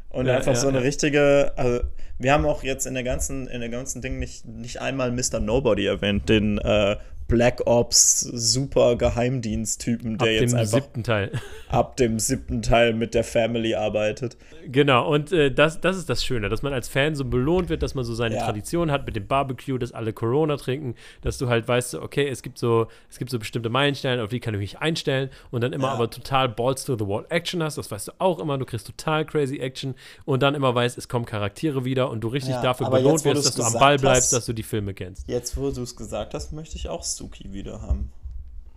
[0.09, 0.85] Und Ja, einfach ja, so eine ja.
[0.85, 1.81] richtige, also
[2.19, 5.39] wir haben auch jetzt in der ganzen, in der ganzen Ding nicht, nicht einmal Mr.
[5.41, 6.97] Nobody erwähnt, den äh,
[7.31, 11.31] Black Ops super Geheimdienst-Typen, ab der jetzt dem einfach siebten Teil.
[11.69, 14.37] ab dem siebten Teil mit der Family arbeitet.
[14.67, 17.83] Genau, und äh, das, das ist das Schöne, dass man als Fan so belohnt wird,
[17.83, 18.45] dass man so seine Ja.
[18.45, 22.43] Tradition hat mit dem Barbecue, dass alle Corona trinken, dass du halt weißt, okay, es
[22.43, 25.73] gibt so, es gibt so bestimmte Meilensteine, auf die kann ich mich einstellen und dann
[25.73, 25.95] immer Ja.
[25.95, 28.87] aber total Balls to the Wall Action hast, das weißt du auch immer, du kriegst
[28.87, 32.63] total crazy Action und dann immer weißt, es kommen Charaktere wieder und du richtig Ja,
[32.63, 35.29] dafür belohnt jetzt, wirst, dass du am Ball bleibst, hast- dass du die Filme kennst.
[35.29, 38.11] Jetzt, wo du es gesagt hast, möchte ich auch Suki wieder haben.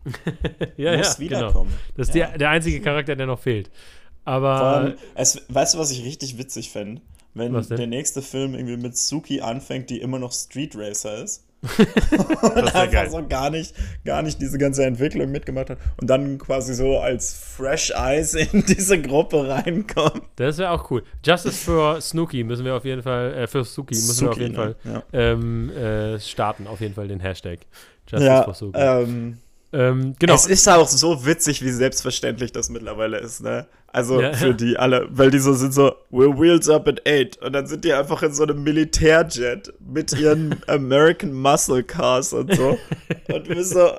[0.78, 1.20] ja, Muss ja, genau.
[1.20, 1.74] wiederkommen.
[1.96, 2.28] Das ist Ja.
[2.28, 3.72] der, der einzige Charakter, der noch fehlt.
[4.26, 7.02] Aber allem, es, weißt du, was ich richtig witzig fände?
[7.36, 11.46] Wenn der nächste Film irgendwie mit Suki anfängt, die immer noch Street Racer ist.
[12.42, 13.10] und einfach geil.
[13.10, 13.74] so gar nicht,
[14.04, 15.78] gar nicht diese ganze Entwicklung mitgemacht hat.
[16.00, 20.24] Und dann quasi so als Fresh Eyes in diese Gruppe reinkommt.
[20.36, 21.04] das wäre auch cool.
[21.26, 24.44] Justice für Snooki müssen wir auf jeden Fall, äh, für Suki müssen wir auf Suki,
[24.44, 24.76] jeden ne?
[24.84, 27.60] Fall ähm, äh, starten, auf jeden Fall den Hashtag.
[28.08, 28.78] Justice Ja, for Suki.
[28.80, 29.38] ähm,
[29.72, 30.36] ähm, genau.
[30.36, 33.66] Es ist auch so witzig, wie selbstverständlich das mittlerweile ist, ne?
[33.88, 34.54] Also Ja, für ja.
[34.54, 37.38] die alle, weil die so sind so, we're wheels up at eight.
[37.42, 42.56] Und dann sind die einfach in so einem Militärjet mit ihren American Muscle Cars und
[42.56, 42.78] so.
[43.32, 43.92] und wir so,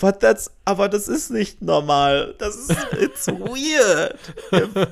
[0.00, 2.34] but that's, aber das ist nicht normal.
[2.38, 2.70] Das ist,
[3.00, 4.14] it's weird.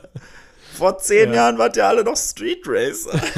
[0.76, 1.34] Vor zehn Ja.
[1.36, 3.18] Jahren wart ihr alle noch Street Racer.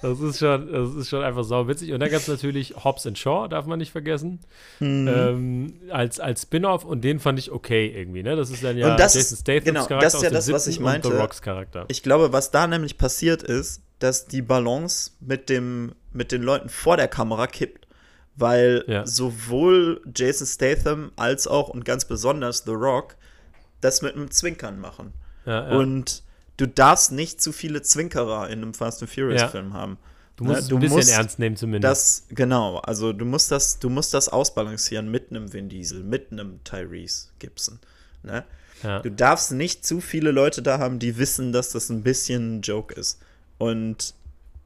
[0.00, 1.92] Das ist schon, das ist schon einfach sau witzig.
[1.92, 4.40] Und dann gab es natürlich Hobbs and Shaw, darf man nicht vergessen.
[4.78, 5.08] Mhm.
[5.08, 8.36] Ähm, als als Spin-off und den fand ich okay irgendwie, ne?
[8.36, 10.52] Das ist dann ja Und das- Jason Statham's genau, Charakter das ist ja aus dem
[10.52, 11.08] das, was ich meinte.
[11.08, 11.84] The Rocks Charakter.
[11.88, 16.68] Ich glaube, was da nämlich passiert ist, dass die Balance mit, dem, mit den Leuten
[16.68, 17.86] vor der Kamera kippt.
[18.40, 19.04] Weil Ja.
[19.04, 23.16] sowohl Jason Statham als auch und ganz besonders The Rock
[23.80, 25.12] das mit einem Zwinkern machen.
[25.44, 25.76] ja, ja.
[25.76, 26.22] Und
[26.58, 29.48] du darfst nicht zu viele Zwinkerer in einem Fast and Furious Ja.
[29.48, 29.96] Film haben.
[30.36, 31.90] du musst ne, es du ein bisschen musst ernst nehmen zumindest.
[31.90, 36.30] Das, genau, also du musst das, du musst das ausbalancieren mit einem Vin Diesel, mit
[36.30, 37.78] einem Tyrese Gibson.
[38.22, 38.44] Ne?
[38.82, 39.00] ja.
[39.00, 42.62] Du darfst nicht zu viele Leute da haben, die wissen, dass das ein bisschen ein
[42.62, 43.20] Joke ist.
[43.58, 44.14] Und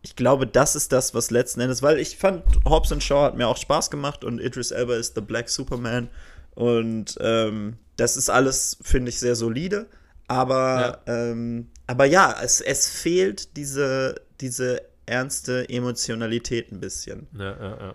[0.02, 3.36] ich glaube, das ist das, was letzten Endes, weil ich fand, Hobbs and Shaw hat
[3.36, 6.08] mir auch Spaß gemacht und Idris Elba ist The Black Superman.
[6.54, 9.86] Und ähm, das ist alles, finde ich, sehr solide.
[10.28, 17.26] Aber ja, ähm, aber ja es, es fehlt diese, diese ernste Emotionalität ein bisschen.
[17.36, 17.94] ja, ja, ja.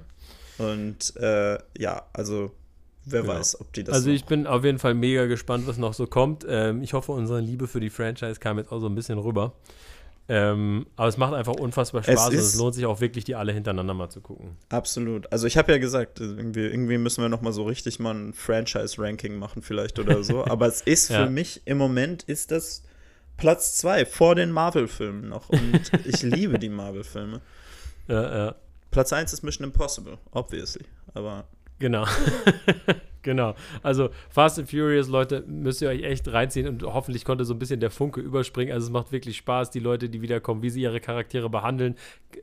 [0.65, 2.51] Und äh, ja, also
[3.05, 3.33] wer Genau.
[3.35, 6.07] weiß, ob die das Also ich bin auf jeden Fall mega gespannt, was noch so
[6.07, 6.45] kommt.
[6.49, 9.53] Ähm, ich hoffe, unsere Liebe für die Franchise kam jetzt auch so ein bisschen rüber.
[10.29, 13.35] Ähm, aber es macht einfach unfassbar Es Spaß und es lohnt sich auch wirklich, die
[13.35, 14.57] alle hintereinander mal zu gucken.
[14.67, 15.31] Absolut.
[15.31, 18.33] Also ich habe ja gesagt, irgendwie, irgendwie müssen wir noch mal so richtig mal ein
[18.33, 20.43] Franchise-Ranking machen vielleicht oder so.
[20.49, 21.23] Aber es ist Ja.
[21.23, 22.83] für mich im Moment ist das
[23.37, 25.49] Platz zwei vor den Marvel-Filmen noch.
[25.49, 27.41] Und ich liebe die Marvel-Filme.
[28.07, 28.55] Ja, ja.
[28.91, 30.85] Platz eins ist Mission Impossible, obviously.
[31.13, 31.45] Aber
[31.79, 32.05] Genau.
[33.21, 33.53] genau.
[33.83, 37.59] Also Fast and Furious, Leute, müsst ihr euch echt reinziehen und hoffentlich konnte so ein
[37.59, 38.73] bisschen der Funke überspringen.
[38.73, 41.95] Also es macht wirklich Spaß, die Leute, die wiederkommen, wie sie ihre Charaktere behandeln.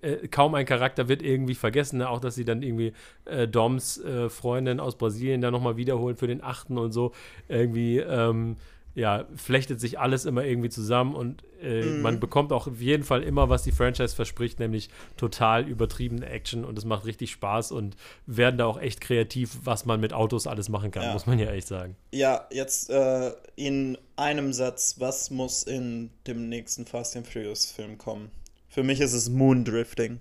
[0.02, 2.08] Äh, kaum ein Charakter wird irgendwie vergessen, ne?
[2.08, 2.92] auch dass sie dann irgendwie
[3.24, 7.12] äh, Doms äh, Freundin aus Brasilien da nochmal wiederholen für den achten und so.
[7.48, 8.56] Irgendwie, ähm,
[8.94, 12.02] ja, flechtet sich alles immer irgendwie zusammen und äh, mhm.
[12.02, 16.64] man bekommt auch auf jeden Fall immer, was die Franchise verspricht, nämlich total übertriebene Action
[16.64, 20.46] und es macht richtig Spaß und werden da auch echt kreativ, was man mit Autos
[20.46, 21.12] alles machen kann, ja.
[21.12, 21.96] muss man ja echt sagen.
[22.12, 27.98] Ja, jetzt äh, in einem Satz, was muss in dem nächsten Fast and Furious Film
[27.98, 28.30] kommen?
[28.68, 30.20] Für mich ist es Moondrifting.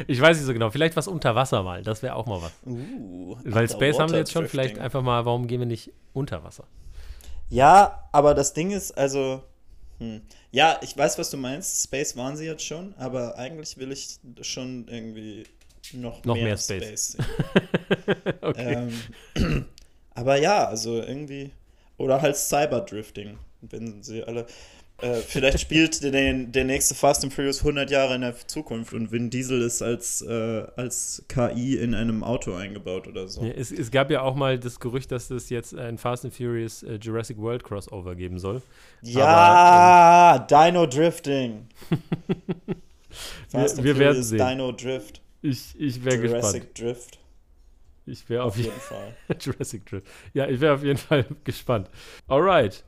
[0.07, 0.71] ich weiß nicht so genau.
[0.71, 1.83] Vielleicht was unter Wasser mal.
[1.83, 2.53] Das wäre auch mal was.
[2.67, 4.49] Uh, Weil Space haben wir jetzt schon.
[4.49, 6.65] Vielleicht einfach mal, warum gehen wir nicht unter Wasser?
[7.49, 9.43] Ja, aber das Ding ist, also.
[9.99, 10.23] Hm.
[10.51, 11.85] Ja, ich weiß, was du meinst.
[11.85, 15.45] Space waren sie jetzt schon, aber eigentlich will ich schon irgendwie
[15.93, 17.17] noch, noch mehr, mehr Space.
[17.17, 18.91] Space okay.
[19.37, 19.67] Ähm,
[20.15, 21.51] aber ja, also irgendwie.
[21.97, 24.47] Oder halt Cyberdrifting, wenn sie alle.
[25.03, 29.11] Äh, vielleicht spielt der, der nächste Fast and Furious 100 Jahre in der Zukunft und
[29.11, 33.43] Vin Diesel ist als, äh, als KI in einem Auto eingebaut oder so.
[33.43, 36.35] Ja, es, es, gab ja auch mal das Gerücht, dass es jetzt ein Fast and
[36.35, 38.63] Furious äh, Jurassic World Crossover geben soll.
[39.03, 41.69] Ja, Aber, ähm, Dino Drifting.
[43.49, 44.39] Fast wir, wir werden sehen.
[44.39, 45.23] Dino Drift.
[45.43, 46.43] Ich, ich wäre gespannt.
[46.43, 47.19] Jurassic Drift.
[48.07, 49.15] Ich wäre auf, auf, jeden Fall.
[49.41, 50.07] Jurassic Drift.
[50.35, 51.89] Ja, ich wäre auf jeden Fall gespannt.
[52.29, 52.85] Alright.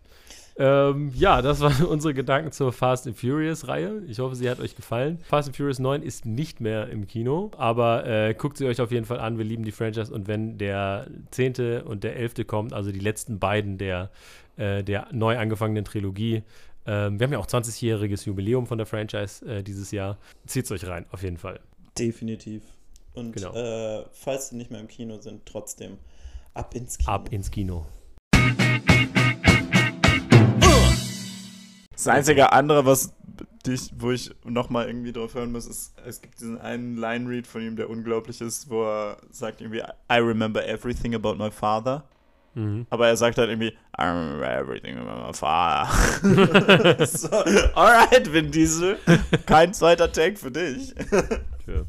[0.57, 4.03] Ähm, ja, das waren unsere Gedanken zur Fast and Furious-Reihe.
[4.07, 5.19] Ich hoffe, sie hat euch gefallen.
[5.25, 8.91] Fast and Furious 9 ist nicht mehr im Kino, aber äh, guckt sie euch auf
[8.91, 9.39] jeden Fall an.
[9.39, 11.83] Wir lieben die Franchise und wenn der 10.
[11.83, 12.47] und der 11.
[12.47, 14.11] kommt, also die letzten beiden der,
[14.57, 16.43] äh, der neu angefangenen Trilogie,
[16.85, 20.19] ähm, wir haben ja auch 20-jähriges Jubiläum von der Franchise äh, dieses Jahr.
[20.47, 21.61] Zieht es euch rein, auf jeden Fall.
[21.99, 22.63] Definitiv.
[23.15, 23.55] Und genau.
[23.55, 25.99] Äh, falls sie nicht mehr im Kino sind, trotzdem
[26.55, 27.11] ab ins Kino.
[27.11, 27.87] Ab ins Kino.
[32.05, 33.13] Das einzige andere, was
[33.67, 37.63] dich, wo ich nochmal irgendwie drauf hören muss, ist, es gibt diesen einen Line-Read von
[37.63, 39.81] ihm, der unglaublich ist, wo er sagt irgendwie,
[40.11, 42.05] I remember everything about my father.
[42.55, 42.87] Mhm.
[42.91, 47.07] Aber er sagt halt irgendwie, I remember everything about my father.
[47.07, 47.29] so,
[47.75, 48.99] alright, Vin Diesel.
[49.47, 50.95] Kein zweiter Take für dich.
[51.67, 51.83] ja.